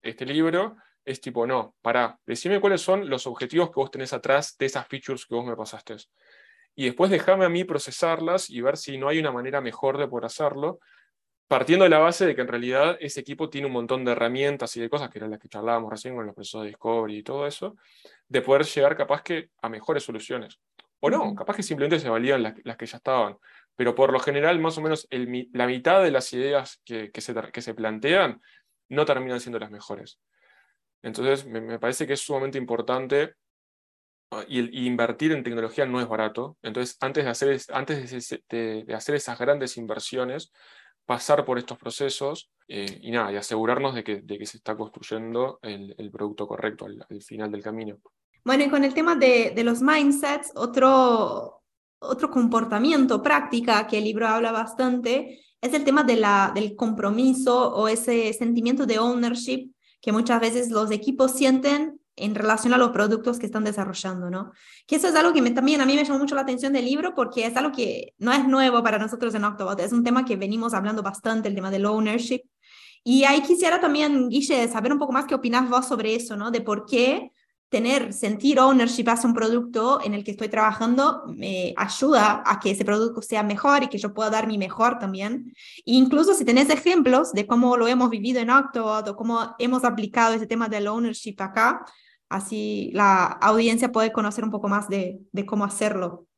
este 0.03 0.25
libro 0.25 0.77
es 1.05 1.21
tipo, 1.21 1.47
no, 1.47 1.77
para, 1.83 2.19
decime 2.25 2.59
cuáles 2.59 2.81
son 2.81 3.11
los 3.11 3.27
objetivos 3.27 3.69
que 3.69 3.75
vos 3.77 3.91
tenés 3.91 4.15
atrás 4.15 4.57
de 4.59 4.65
esas 4.65 4.89
features 4.89 5.27
que 5.27 5.35
vos 5.35 5.45
me 5.45 5.57
pasaste. 5.57 5.97
Y 6.75 6.87
después 6.87 7.11
déjame 7.11 7.45
a 7.45 7.51
mí 7.51 7.65
procesarlas 7.65 8.49
y 8.49 8.63
ver 8.63 8.79
si 8.79 8.97
no 8.97 9.09
hay 9.09 9.19
una 9.19 9.31
manera 9.31 9.61
mejor 9.61 9.99
de 9.99 10.09
poder 10.09 10.25
hacerlo, 10.25 10.81
partiendo 11.55 11.85
de 11.85 11.89
la 11.89 12.01
base 12.01 12.27
de 12.27 12.35
que 12.35 12.41
en 12.41 12.49
realidad 12.49 12.97
ese 12.99 13.21
equipo 13.21 13.49
tiene 13.49 13.69
un 13.69 13.73
montón 13.73 14.05
de 14.05 14.11
herramientas 14.11 14.77
y 14.77 14.81
de 14.81 14.91
cosas, 14.91 15.09
que 15.09 15.21
eran 15.21 15.31
las 15.31 15.39
que 15.39 15.49
charlábamos 15.49 15.89
recién 15.89 16.17
con 16.17 16.27
los 16.27 16.35
procesos 16.35 16.63
de 16.63 16.67
Discovery 16.71 17.19
y 17.19 17.23
todo 17.23 17.47
eso, 17.47 17.77
de 18.27 18.43
poder 18.43 18.65
llegar 18.65 18.97
capaz 18.97 19.23
que 19.23 19.51
a 19.63 19.69
mejores 19.69 20.03
soluciones. 20.03 20.59
O 20.99 21.09
no, 21.09 21.33
capaz 21.33 21.55
que 21.55 21.63
simplemente 21.63 22.01
se 22.01 22.09
valían 22.09 22.43
las, 22.43 22.77
que 22.77 22.87
ya 22.87 22.97
estaban. 22.97 23.37
Pero 23.77 23.95
por 23.95 24.13
lo 24.13 24.19
general, 24.19 24.59
más 24.59 24.77
o 24.79 24.81
menos 24.81 25.07
la 25.13 25.69
mitad 25.69 26.03
de 26.03 26.11
las 26.11 26.33
ideas 26.33 26.83
que, 26.85 27.13
se, 27.19 27.35
que 27.53 27.63
se 27.63 27.75
plantean 27.75 28.43
no 28.89 29.05
terminan 29.05 29.39
siendo 29.39 29.61
las 29.61 29.71
mejores. 29.71 30.19
Entonces, 31.03 31.47
me, 31.47 31.79
parece 31.79 32.05
que 32.05 32.15
es 32.15 32.21
sumamente 32.21 32.59
importante 32.59 33.35
ah, 34.33 34.45
y, 34.49 34.89
invertir 34.89 35.31
en 35.31 35.45
tecnología 35.45 35.87
no 35.87 36.01
es 36.01 36.09
barato. 36.09 36.59
Entonces, 36.63 36.97
antes 37.01 37.23
de 37.23 37.31
hacer, 37.31 37.61
antes 37.73 38.29
de 38.49 38.93
hacer 38.93 39.15
esas 39.15 39.39
grandes 39.39 39.77
inversiones, 39.77 40.51
pasar 41.07 41.45
por 41.45 41.59
estos 41.59 41.79
procesos 41.79 42.51
eh, 42.69 42.99
y 43.03 43.11
nada, 43.11 43.33
y 43.33 43.37
asegurarnos 43.37 43.95
de 43.95 44.05
que, 44.05 44.23
de 44.23 44.39
que 44.39 44.47
se 44.47 44.57
está 44.57 44.77
construyendo 44.77 45.59
el, 45.63 46.11
producto 46.11 46.47
correcto 46.47 46.87
al, 46.87 47.23
final 47.23 47.51
del 47.51 47.63
camino. 47.63 47.99
Bueno, 48.45 48.65
y 48.65 48.71
con 48.71 48.85
el 48.85 48.95
tema 48.95 49.15
de, 49.15 49.53
los 49.65 49.83
mindsets, 49.83 50.53
otro, 50.55 51.63
otro 51.99 52.31
comportamiento, 52.31 53.23
práctica 53.23 53.87
que 53.87 53.99
el 53.99 54.05
libro 54.05 54.29
habla 54.29 54.53
bastante, 54.53 55.41
es 55.61 55.75
el 55.75 55.85
tema 55.85 56.05
del 56.05 56.77
compromiso 56.77 57.75
o 57.75 57.89
ese 57.89 58.33
sentimiento 58.33 58.87
de 58.87 58.99
ownership 58.99 59.71
que 60.01 60.13
muchas 60.13 60.41
veces 60.41 60.71
los 60.71 60.91
equipos 60.91 61.33
sienten 61.33 61.99
en 62.17 62.35
relación 62.35 62.73
a 62.73 62.79
los 62.79 62.91
productos 62.91 63.39
que 63.39 63.47
están 63.47 63.65
desarrollando, 63.65 64.31
¿no? 64.31 64.53
Que 64.87 64.97
eso 64.97 65.09
es 65.09 65.15
algo 65.15 65.33
que 65.33 65.43
también 65.51 65.81
a 65.81 65.87
mí 65.87 65.97
me 65.97 66.05
llamó 66.05 66.19
mucho 66.19 66.35
la 66.35 66.43
atención 66.43 66.73
del 66.73 66.85
libro 66.85 67.15
porque 67.15 67.47
es 67.47 67.57
algo 67.57 67.73
que 67.73 68.15
no 68.19 68.33
es 68.33 68.47
nuevo 68.47 68.83
para 68.83 68.99
nosotros 68.99 69.35
en 69.35 69.45
Octobot, 69.45 69.81
es 69.81 69.93
un 69.93 70.05
tema 70.05 70.25
que 70.25 70.37
venimos 70.37 70.75
hablando 70.75 71.03
bastante, 71.03 71.49
el 71.49 71.55
tema 71.55 71.71
del 71.71 71.87
ownership. 71.87 72.41
Y 73.03 73.25
ahí 73.25 73.43
quisiera 73.43 73.81
también, 73.81 74.29
Guille, 74.31 74.67
saber 74.69 74.93
un 74.93 74.99
poco 74.99 75.13
más 75.13 75.27
qué 75.27 75.35
opinas 75.35 75.69
vos 75.69 75.87
sobre 75.87 76.15
eso, 76.15 76.37
¿no? 76.37 76.51
De 76.51 76.63
por 76.63 76.87
qué 76.87 77.33
tener, 77.75 78.13
sentir 78.13 78.61
ownership 78.61 79.09
hacia 79.09 79.29
un 79.29 79.35
producto 79.35 79.99
en 80.05 80.15
el 80.15 80.23
que 80.23 80.31
estoy 80.31 80.49
trabajando 80.49 81.25
me 81.27 81.75
ayuda 81.77 82.41
a 82.47 82.61
que 82.61 82.71
ese 82.71 82.85
producto 82.85 83.21
sea 83.21 83.43
mejor 83.43 83.83
y 83.83 83.89
que 83.89 83.99
yo 83.99 84.15
pueda 84.15 84.31
dar 84.31 84.47
mi 84.47 84.59
mejor 84.59 85.01
también. 85.01 85.53
E 85.79 85.95
incluso 85.95 86.35
si 86.35 86.45
tenés 86.45 86.71
ejemplos 86.71 87.33
de 87.33 87.49
cómo 87.49 87.77
lo 87.77 87.89
hemos 87.89 88.11
vivido 88.11 88.41
en 88.41 88.51
Octobot 88.51 89.09
o 89.09 89.17
cómo 89.17 89.57
hemos 89.59 89.83
aplicado 89.83 90.35
ese 90.35 90.47
tema 90.47 90.69
del 90.69 90.87
ownership 90.87 91.35
acá, 91.41 91.85
así 92.29 92.93
la 92.95 93.25
audiencia 93.25 93.91
puede 93.91 94.13
conocer 94.13 94.45
un 94.45 94.53
poco 94.53 94.69
más 94.69 94.89
de, 94.89 95.19
de 95.33 95.45
cómo 95.45 95.65
hacerlo. 95.65 96.29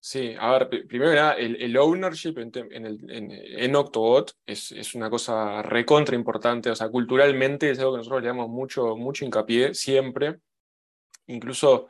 Sí, 0.00 0.34
a 0.40 0.52
ver, 0.52 0.86
primero 0.88 1.12
nada, 1.12 1.34
el, 1.34 1.76
ownership 1.76 2.38
en, 2.38 2.50
en, 2.70 3.30
en, 3.30 3.76
Octobot 3.76 4.32
es, 4.46 4.72
es, 4.72 4.94
una 4.94 5.10
cosa 5.10 5.60
recontra 5.60 6.14
importante, 6.14 6.70
o 6.70 6.74
sea, 6.74 6.88
culturalmente 6.88 7.68
es 7.68 7.78
algo 7.78 7.92
que 7.92 7.98
nosotros 7.98 8.22
le 8.22 8.28
damos 8.28 8.48
mucho, 8.48 8.96
mucho 8.96 9.26
hincapié 9.26 9.74
siempre, 9.74 10.38
incluso, 11.28 11.88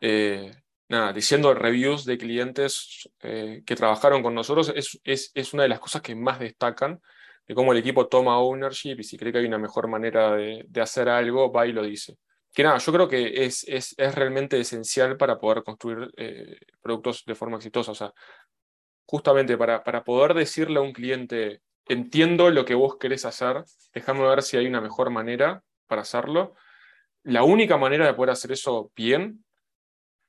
eh, 0.00 0.52
nada, 0.88 1.12
diciendo 1.12 1.54
reviews 1.54 2.04
de 2.04 2.18
clientes 2.18 3.08
eh, 3.22 3.62
que 3.66 3.76
trabajaron 3.76 4.22
con 4.22 4.34
nosotros, 4.34 4.72
es, 4.74 5.00
es, 5.04 5.32
es, 5.34 5.54
una 5.54 5.64
de 5.64 5.70
las 5.70 5.80
cosas 5.80 6.02
que 6.02 6.14
más 6.14 6.38
destacan 6.38 7.00
de 7.46 7.54
cómo 7.54 7.72
el 7.72 7.78
equipo 7.78 8.08
toma 8.08 8.38
ownership 8.38 8.96
y 8.98 9.04
si 9.04 9.16
cree 9.16 9.32
que 9.32 9.38
hay 9.38 9.46
una 9.46 9.58
mejor 9.58 9.88
manera 9.88 10.36
de, 10.36 10.80
hacer 10.80 11.08
algo, 11.08 11.52
va 11.52 11.66
y 11.66 11.72
lo 11.72 11.82
dice. 11.82 12.16
Que 12.52 12.62
nada, 12.62 12.78
yo 12.78 12.92
creo 12.92 13.08
que 13.08 13.44
es, 13.44 13.64
es, 13.68 13.94
realmente 14.14 14.58
esencial 14.58 15.16
para 15.16 15.38
poder 15.38 15.62
construir 15.62 16.10
eh, 16.16 16.58
productos 16.80 17.24
de 17.24 17.34
forma 17.34 17.56
exitosa. 17.56 17.92
O 17.92 17.94
sea, 17.94 18.12
justamente 19.04 19.56
para, 19.56 19.84
para 19.84 20.02
poder 20.02 20.34
decirle 20.34 20.78
a 20.78 20.82
un 20.82 20.92
cliente, 20.92 21.60
entiendo 21.86 22.50
lo 22.50 22.64
que 22.64 22.74
vos 22.74 22.96
querés 22.96 23.24
hacer, 23.24 23.64
déjame 23.92 24.26
ver 24.26 24.42
si 24.42 24.56
hay 24.56 24.66
una 24.66 24.80
mejor 24.80 25.10
manera 25.10 25.62
para 25.86 26.02
hacerlo. 26.02 26.54
La 27.26 27.42
única 27.42 27.76
manera 27.76 28.06
de 28.06 28.14
poder 28.14 28.30
hacer 28.30 28.52
eso 28.52 28.92
bien 28.94 29.44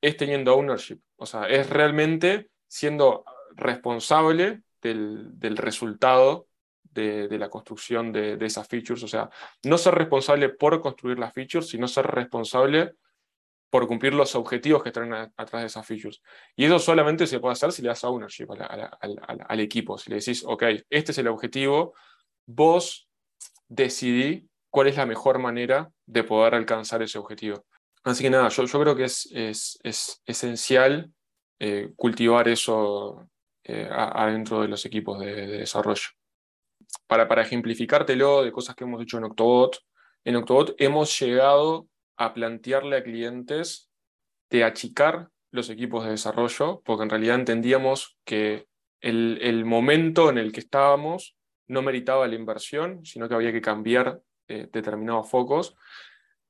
es 0.00 0.16
teniendo 0.16 0.54
ownership. 0.54 1.00
O 1.16 1.26
sea, 1.26 1.48
es 1.48 1.70
realmente 1.70 2.50
siendo 2.66 3.24
responsable 3.54 4.62
del, 4.82 5.38
del 5.38 5.56
resultado 5.56 6.48
de, 6.82 7.28
de, 7.28 7.38
la 7.38 7.48
construcción 7.48 8.12
de, 8.12 8.36
de, 8.36 8.46
esas 8.46 8.66
features. 8.66 9.04
O 9.04 9.08
sea, 9.08 9.30
no 9.64 9.78
ser 9.78 9.94
responsable 9.94 10.48
por 10.48 10.80
construir 10.80 11.20
las 11.20 11.32
features, 11.32 11.68
sino 11.68 11.86
ser 11.86 12.06
responsable 12.06 12.94
por 13.70 13.86
cumplir 13.86 14.14
los 14.14 14.34
objetivos 14.34 14.82
que 14.82 14.88
están 14.88 15.12
atrás 15.12 15.62
de 15.62 15.66
esas 15.66 15.86
features. 15.86 16.20
Y 16.56 16.64
eso 16.64 16.80
solamente 16.80 17.28
se 17.28 17.38
puede 17.38 17.52
hacer 17.52 17.70
si 17.70 17.82
le 17.82 17.88
das 17.88 18.02
ownership 18.02 18.48
al 18.50 19.60
equipo. 19.60 19.98
Si 19.98 20.10
le 20.10 20.16
decís, 20.16 20.42
ok, 20.44 20.64
este 20.90 21.12
es 21.12 21.18
el 21.18 21.28
objetivo, 21.28 21.94
vos 22.44 23.08
decidí 23.68 24.47
cuál 24.70 24.88
es 24.88 24.96
la 24.96 25.06
mejor 25.06 25.38
manera 25.38 25.90
de 26.06 26.24
poder 26.24 26.54
alcanzar 26.54 27.02
ese 27.02 27.18
objetivo. 27.18 27.64
Así 28.04 28.22
que 28.22 28.30
nada, 28.30 28.48
yo, 28.48 28.80
creo 28.80 28.96
que 28.96 29.04
es, 29.04 29.28
es, 29.32 29.78
es 29.82 30.22
esencial 30.24 31.12
eh, 31.58 31.90
cultivar 31.96 32.48
eso 32.48 33.28
eh, 33.64 33.88
adentro 33.90 34.62
de 34.62 34.68
los 34.68 34.86
equipos 34.86 35.18
de, 35.18 35.46
desarrollo. 35.46 36.08
Para, 37.06 37.26
para 37.26 37.42
ejemplificártelo 37.42 38.44
de 38.44 38.52
cosas 38.52 38.74
que 38.74 38.84
hemos 38.84 39.02
hecho 39.02 39.18
en 39.18 39.24
Octobot, 39.24 39.80
en 40.24 40.36
Octobot 40.36 40.74
hemos 40.78 41.18
llegado 41.18 41.88
a 42.16 42.32
plantearle 42.32 42.96
a 42.96 43.02
clientes 43.02 43.90
de 44.50 44.64
achicar 44.64 45.28
los 45.50 45.68
equipos 45.68 46.04
de 46.04 46.12
desarrollo, 46.12 46.80
porque 46.84 47.02
en 47.02 47.10
realidad 47.10 47.36
entendíamos 47.36 48.16
que 48.24 48.66
el, 49.00 49.38
el 49.42 49.64
momento 49.64 50.30
en 50.30 50.38
el 50.38 50.52
que 50.52 50.60
estábamos 50.60 51.36
no 51.66 51.82
meritaba 51.82 52.26
la 52.26 52.34
inversión, 52.34 53.04
sino 53.04 53.28
que 53.28 53.34
había 53.34 53.52
que 53.52 53.60
cambiar 53.60 54.20
eh, 54.48 54.68
determinados 54.72 55.28
focos. 55.28 55.76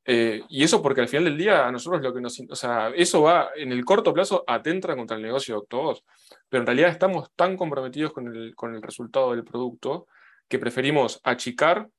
Eh, 0.04 0.42
y 0.48 0.64
eso 0.64 0.80
porque 0.80 1.02
al 1.02 1.08
final 1.08 1.24
del 1.24 1.36
día 1.36 1.66
a 1.66 1.72
nosotros 1.72 2.02
lo 2.02 2.14
que 2.14 2.20
nos... 2.20 2.40
O 2.48 2.56
sea, 2.56 2.90
eso 2.96 3.22
va 3.22 3.50
en 3.56 3.72
el 3.72 3.84
corto 3.84 4.14
plazo 4.14 4.44
atenta 4.46 4.96
contra 4.96 5.16
el 5.16 5.22
negocio 5.22 5.54
de 5.54 5.58
Octobot, 5.60 6.02
pero 6.48 6.62
en 6.62 6.66
realidad 6.66 6.90
estamos 6.90 7.30
tan 7.36 7.56
comprometidos 7.56 8.12
con 8.12 8.34
el, 8.34 8.54
con 8.54 8.74
el 8.74 8.80
resultado 8.80 9.32
del 9.32 9.44
producto 9.44 10.06
que 10.48 10.58
preferimos 10.58 11.20
achicar, 11.24 11.90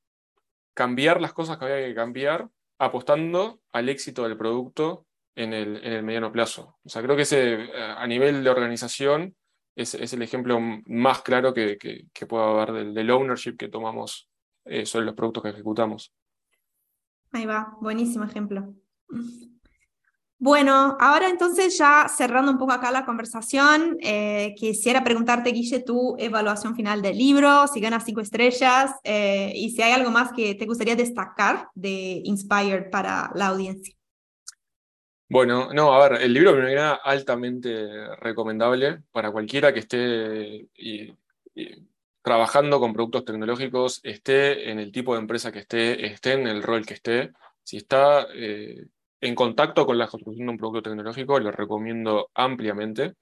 cambiar 0.74 1.20
las 1.20 1.32
cosas 1.32 1.58
que 1.58 1.66
había 1.66 1.86
que 1.86 1.94
cambiar, 1.94 2.48
apostando 2.78 3.60
al 3.72 3.88
éxito 3.88 4.24
del 4.24 4.36
producto 4.36 5.06
en 5.36 5.52
el, 5.52 5.76
en 5.84 5.92
el 5.92 6.02
mediano 6.02 6.32
plazo. 6.32 6.78
O 6.82 6.88
sea, 6.88 7.02
creo 7.02 7.14
que 7.14 7.22
ese, 7.22 7.64
eh, 7.64 7.70
a 7.74 8.06
nivel 8.06 8.42
de 8.42 8.50
organización 8.50 9.36
es, 9.76 9.94
es 9.94 10.12
el 10.12 10.22
ejemplo 10.22 10.58
más 10.86 11.22
claro 11.22 11.54
que, 11.54 11.78
que, 11.78 12.06
que 12.12 12.26
pueda 12.26 12.62
haber 12.62 12.92
del, 12.92 13.10
ownership 13.10 13.56
que 13.56 13.68
tomamos 13.68 14.29
eh, 14.64 14.86
sobre 14.86 15.06
los 15.06 15.14
productos 15.14 15.42
que 15.42 15.50
ejecutamos. 15.50 16.12
Ahí 17.32 17.46
va, 17.46 17.76
buenísimo 17.80 18.24
ejemplo. 18.24 18.74
Bueno, 20.42 20.96
ahora 20.98 21.28
entonces 21.28 21.76
ya 21.76 22.08
cerrando 22.08 22.50
un 22.50 22.56
poco 22.56 22.72
acá 22.72 22.90
la 22.90 23.04
conversación, 23.04 23.98
eh, 24.00 24.54
quisiera 24.56 25.04
preguntarte, 25.04 25.50
Guille, 25.50 25.80
tu 25.80 26.16
evaluación 26.18 26.74
final 26.74 27.02
del 27.02 27.18
libro, 27.18 27.66
si 27.66 27.78
ganas 27.78 28.04
cinco 28.06 28.22
estrellas 28.22 28.90
eh, 29.04 29.52
y 29.54 29.68
si 29.68 29.82
hay 29.82 29.92
algo 29.92 30.10
más 30.10 30.32
que 30.32 30.54
te 30.54 30.64
gustaría 30.64 30.96
destacar 30.96 31.68
de 31.74 32.22
Inspired 32.24 32.88
para 32.90 33.30
la 33.34 33.48
audiencia. 33.48 33.94
Bueno, 35.28 35.74
no, 35.74 35.92
a 35.92 36.08
ver, 36.08 36.22
el 36.22 36.32
libro 36.32 36.54
me 36.54 36.72
era 36.72 36.94
altamente 36.94 38.16
recomendable 38.16 39.02
para 39.12 39.30
cualquiera 39.30 39.74
que 39.74 39.80
esté 39.80 40.68
y, 40.74 41.14
y, 41.54 41.86
trabajando 42.22 42.80
con 42.80 42.92
productos 42.92 43.24
tecnológicos, 43.24 44.00
esté 44.02 44.70
en 44.70 44.78
el 44.78 44.92
tipo 44.92 45.14
de 45.14 45.20
empresa 45.20 45.52
que 45.52 45.60
esté, 45.60 46.06
esté 46.06 46.32
en 46.32 46.46
el 46.46 46.62
rol 46.62 46.84
que 46.84 46.94
esté. 46.94 47.32
Si 47.62 47.76
está 47.76 48.26
eh, 48.34 48.86
en 49.20 49.34
contacto 49.34 49.86
con 49.86 49.98
la 49.98 50.08
construcción 50.08 50.46
de 50.46 50.52
un 50.52 50.58
producto 50.58 50.82
tecnológico, 50.82 51.38
lo 51.40 51.50
recomiendo 51.50 52.30
ampliamente. 52.34 53.14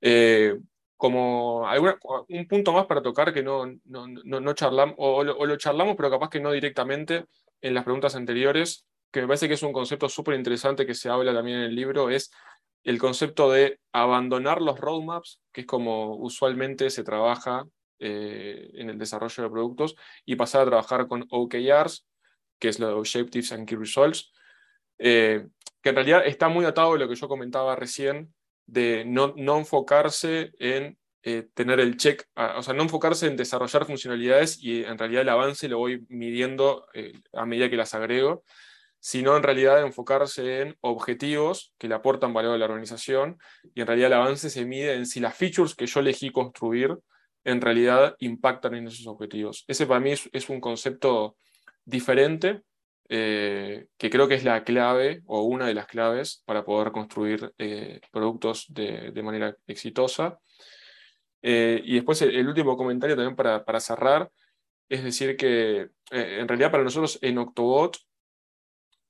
Eh, 0.00 0.58
como 0.96 1.66
alguna, 1.66 1.98
un 2.28 2.46
punto 2.46 2.72
más 2.72 2.86
para 2.86 3.02
tocar 3.02 3.32
que 3.34 3.42
no, 3.42 3.66
no, 3.84 4.06
no, 4.06 4.40
no 4.40 4.52
charlamos, 4.54 4.94
o 4.98 5.24
lo, 5.24 5.36
o 5.36 5.46
lo, 5.46 5.56
charlamos, 5.56 5.96
pero 5.96 6.10
capaz 6.10 6.30
que 6.30 6.40
no 6.40 6.52
directamente 6.52 7.24
en 7.60 7.74
las 7.74 7.84
preguntas 7.84 8.14
anteriores, 8.14 8.86
que 9.10 9.20
me 9.20 9.26
parece 9.26 9.48
que 9.48 9.54
es 9.54 9.62
un 9.62 9.72
concepto 9.72 10.08
súper 10.08 10.34
interesante 10.36 10.86
que 10.86 10.94
se 10.94 11.08
habla 11.08 11.34
también 11.34 11.58
en 11.58 11.64
el 11.64 11.74
libro, 11.74 12.08
es 12.08 12.30
el 12.84 12.98
concepto 12.98 13.50
de 13.50 13.80
abandonar 13.92 14.60
los 14.60 14.80
roadmaps, 14.80 15.40
que 15.52 15.62
es 15.62 15.66
como 15.66 16.16
usualmente 16.16 16.90
se 16.90 17.04
trabaja 17.04 17.66
eh, 17.98 18.70
en 18.74 18.90
el 18.90 18.98
desarrollo 18.98 19.44
de 19.44 19.50
productos, 19.50 19.96
y 20.24 20.36
pasar 20.36 20.62
a 20.62 20.66
trabajar 20.66 21.06
con 21.06 21.26
OKRs, 21.30 22.06
que 22.58 22.68
es 22.68 22.78
lo 22.78 22.98
Objectives 22.98 23.52
and 23.52 23.68
Key 23.68 23.76
Results, 23.76 24.32
eh, 24.98 25.46
que 25.80 25.88
en 25.88 25.94
realidad 25.94 26.26
está 26.26 26.48
muy 26.48 26.64
atado 26.64 26.94
a 26.94 26.98
lo 26.98 27.08
que 27.08 27.14
yo 27.14 27.28
comentaba 27.28 27.76
recién, 27.76 28.32
de 28.66 29.04
no, 29.04 29.34
no 29.36 29.58
enfocarse 29.58 30.52
en 30.58 30.96
eh, 31.24 31.48
tener 31.54 31.78
el 31.80 31.96
check, 31.96 32.24
o 32.34 32.62
sea, 32.62 32.74
no 32.74 32.82
enfocarse 32.82 33.26
en 33.26 33.36
desarrollar 33.36 33.84
funcionalidades 33.84 34.62
y 34.62 34.84
en 34.84 34.98
realidad 34.98 35.22
el 35.22 35.28
avance 35.28 35.68
lo 35.68 35.78
voy 35.78 36.04
midiendo 36.08 36.86
a 37.32 37.46
medida 37.46 37.70
que 37.70 37.76
las 37.76 37.94
agrego, 37.94 38.44
sino 39.04 39.36
en 39.36 39.42
realidad 39.42 39.82
enfocarse 39.82 40.60
en 40.60 40.76
objetivos 40.80 41.74
que 41.76 41.88
le 41.88 41.96
aportan 41.96 42.32
valor 42.32 42.54
a 42.54 42.58
la 42.58 42.66
organización 42.66 43.36
y 43.74 43.80
en 43.80 43.88
realidad 43.88 44.06
el 44.06 44.12
avance 44.12 44.48
se 44.48 44.64
mide 44.64 44.94
en 44.94 45.06
si 45.06 45.18
las 45.18 45.36
features 45.36 45.74
que 45.74 45.86
yo 45.86 45.98
elegí 45.98 46.30
construir 46.30 46.96
en 47.42 47.60
realidad 47.60 48.14
impactan 48.20 48.76
en 48.76 48.86
esos 48.86 49.08
objetivos. 49.08 49.64
Ese 49.66 49.86
para 49.86 49.98
mí 49.98 50.12
es, 50.12 50.48
un 50.48 50.60
concepto 50.60 51.36
diferente 51.84 52.62
eh, 53.08 53.86
que 53.98 54.08
creo 54.08 54.28
que 54.28 54.36
es 54.36 54.44
la 54.44 54.62
clave 54.62 55.22
o 55.26 55.42
una 55.42 55.66
de 55.66 55.74
las 55.74 55.88
claves 55.88 56.44
para 56.46 56.64
poder 56.64 56.92
construir 56.92 57.52
eh, 57.58 58.00
productos 58.12 58.66
de, 58.68 59.20
manera 59.20 59.56
exitosa. 59.66 60.38
Eh, 61.42 61.82
y 61.84 61.96
después 61.96 62.22
el, 62.22 62.36
el, 62.36 62.46
último 62.46 62.76
comentario 62.76 63.16
también 63.16 63.34
para, 63.34 63.64
para 63.64 63.80
cerrar, 63.80 64.30
es 64.88 65.02
decir 65.02 65.36
que 65.36 65.88
en 66.12 66.46
realidad 66.46 66.70
para 66.70 66.84
nosotros 66.84 67.18
en 67.20 67.38
Octobot, 67.38 67.98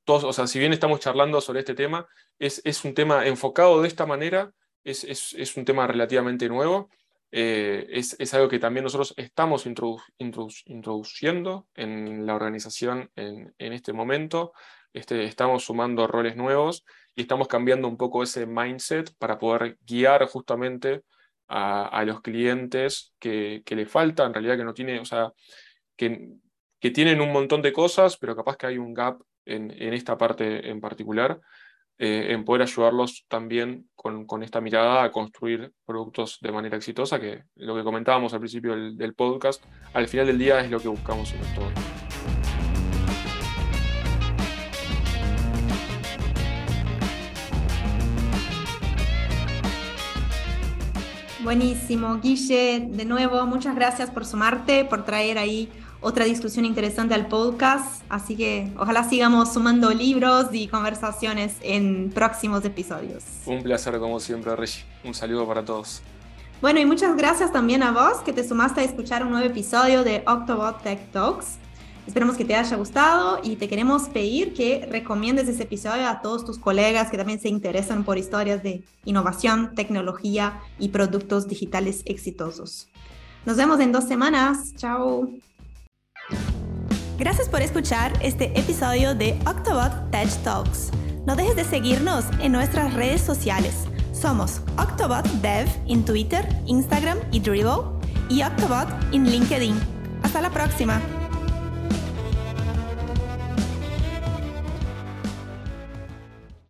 todos, 0.05 0.25
o 0.25 0.33
sea, 0.33 0.47
si 0.47 0.59
bien 0.59 0.73
estamos 0.73 1.01
charlando 1.01 1.41
sobre 1.41 1.61
este 1.61 1.75
tema, 1.75 2.07
es, 2.39 2.61
es 2.65 2.85
un 2.85 2.95
tema 2.95 3.27
enfocado 3.27 3.83
de 3.83 3.89
esta 3.89 4.07
manera, 4.07 4.53
es, 4.85 5.05
es, 5.05 5.35
es 5.35 5.57
un 5.57 5.65
tema 5.65 5.87
relativamente 5.87 6.49
nuevo 6.49 6.89
eh, 7.35 7.87
es, 7.89 8.35
algo 8.35 8.49
que 8.49 8.59
también 8.59 8.85
nosotros 8.85 9.15
estamos 9.17 9.65
introdu 9.65 9.99
introdu 10.19 10.53
introduciendo 10.67 11.67
en 11.75 12.27
la 12.27 12.35
organización 12.35 13.11
en, 13.17 13.55
en 13.59 13.73
este 13.73 13.95
momento. 13.95 14.53
Este, 14.93 15.25
estamos 15.25 15.65
sumando 15.65 16.07
roles 16.07 16.37
nuevos 16.37 16.85
y 17.15 17.23
estamos 17.23 17.49
cambiando 17.49 17.89
un 17.89 17.97
poco 17.97 18.23
ese 18.23 18.47
mindset 18.47 19.17
para 19.17 19.39
poder 19.39 19.79
guiar 19.81 20.27
justamente 20.27 21.03
a, 21.49 21.87
a 21.87 22.05
los 22.05 22.21
clientes 22.21 23.15
que, 23.19 23.63
que, 23.65 23.77
le 23.77 23.87
falta, 23.87 24.27
en 24.27 24.35
realidad 24.35 24.59
que 24.59 24.65
no 24.65 24.75
tiene, 24.75 25.01
o 25.01 25.05
sea, 25.07 25.33
que, 25.97 26.35
que 26.81 26.91
tienen 26.91 27.21
un 27.23 27.33
montón 27.33 27.63
de 27.63 27.73
cosas, 27.73 28.19
pero 28.19 28.37
capaz 28.37 28.57
que 28.59 28.67
hay 28.67 28.79
un 28.79 28.93
gap 28.93 29.23
en, 29.45 29.71
esta 29.93 30.17
parte 30.17 30.71
en 30.71 30.81
particular 30.81 31.41
eh, 31.99 32.33
en 32.33 32.45
poder 32.45 32.63
ayudarlos 32.63 33.25
también 33.29 33.89
con, 33.95 34.27
con, 34.27 34.43
esta 34.43 34.61
mirada 34.61 35.05
a 35.05 35.13
construir 35.13 35.73
productos 35.85 36.39
de 36.41 36.51
manera 36.51 36.77
exitosa, 36.77 37.21
que 37.21 37.45
lo 37.57 37.77
que 37.77 37.85
comentábamos 37.85 38.33
al 38.33 38.41
principio 38.41 38.75
del, 38.75 39.15
podcast, 39.15 39.63
al 39.93 40.09
final 40.09 40.27
del 40.27 40.39
día 40.39 40.61
es 40.61 40.71
lo 40.71 40.81
que 40.81 40.89
buscamos 40.89 41.33
en 41.33 41.41
esto. 41.41 41.63
Buenísimo, 51.43 52.21
Guille, 52.21 52.87
de 52.89 53.05
nuevo, 53.05 53.45
muchas 53.47 53.75
gracias 53.75 54.11
por 54.11 54.25
sumarte, 54.25 54.85
por 54.85 55.05
traer 55.05 55.39
ahí 55.39 55.69
otra 56.03 56.25
discusión 56.25 56.65
interesante 56.65 57.15
al 57.15 57.29
podcast, 57.29 58.03
así 58.09 58.37
que 58.37 58.73
ojalá 58.77 59.05
sigamos 59.05 59.53
sumando 59.53 59.91
libros 59.91 60.47
y 60.53 60.69
conversaciones 60.69 61.55
en 61.63 62.11
próximos 62.11 62.65
episodios. 62.65 63.25
Un 63.47 63.63
placer 63.63 63.99
como 63.99 64.21
siempre, 64.21 64.55
Rich. 64.55 64.85
Un 65.05 65.15
saludo 65.15 65.47
para 65.47 65.65
todos. 65.65 66.03
Bueno, 66.61 66.81
y 66.81 66.87
muchas 66.87 67.17
gracias 67.17 67.53
también 67.53 67.83
a 67.83 67.93
vos 67.93 68.19
que 68.25 68.33
te 68.33 68.47
sumaste 68.47 68.83
a 68.83 68.85
escuchar 68.85 69.25
un 69.25 69.31
nuevo 69.31 69.47
episodio 69.47 70.05
de 70.05 70.23
Octobot 70.27 70.83
Tech 70.83 71.11
Talks. 71.11 71.57
Esperemos 72.07 72.37
que 72.37 72.45
te 72.45 72.57
haya 72.57 72.77
gustado 72.77 73.41
y 73.43 73.57
te 73.57 73.69
queremos 73.69 74.09
pedir 74.09 74.55
que 74.55 74.87
recomiendes 74.91 75.49
ese 75.49 75.63
episodio 75.63 76.09
a 76.09 76.21
todos 76.21 76.45
tus 76.45 76.59
colegas 76.59 77.11
que 77.11 77.17
también 77.17 77.41
se 77.41 77.49
interesan 77.49 78.05
por 78.05 78.19
historias 78.19 78.63
de 78.63 78.83
innovación, 79.05 79.75
tecnología 79.75 80.61
y 80.81 80.89
productos 80.89 81.47
digitales 81.47 82.03
exitosos. 82.07 82.89
Nos 83.47 83.57
vemos 83.57 83.81
en 83.81 83.93
dos 83.93 84.05
semanas. 84.05 84.75
Chao. 84.77 85.29
Gracias 87.23 87.49
por 87.49 87.63
escuchar 87.63 88.13
este 88.21 88.47
episodio 88.59 89.15
de 89.15 89.39
Octobot 89.47 90.11
Tech 90.11 90.29
Talks. 90.43 90.91
No 91.25 91.37
dejes 91.37 91.55
de 91.55 91.63
seguirnos 91.63 92.25
en 92.41 92.51
nuestras 92.51 92.95
redes 92.95 93.21
sociales. 93.21 93.85
Somos 94.13 94.61
Octobot 94.77 95.25
Dev 95.41 95.69
en 95.87 96.05
Twitter, 96.05 96.45
Instagram 96.67 97.19
y 97.31 97.39
Dribble 97.39 97.85
y 98.29 98.43
Octobot 98.43 98.89
en 99.13 99.31
LinkedIn. 99.31 99.79
Hasta 100.25 100.41
la 100.41 100.51
próxima. 100.51 101.01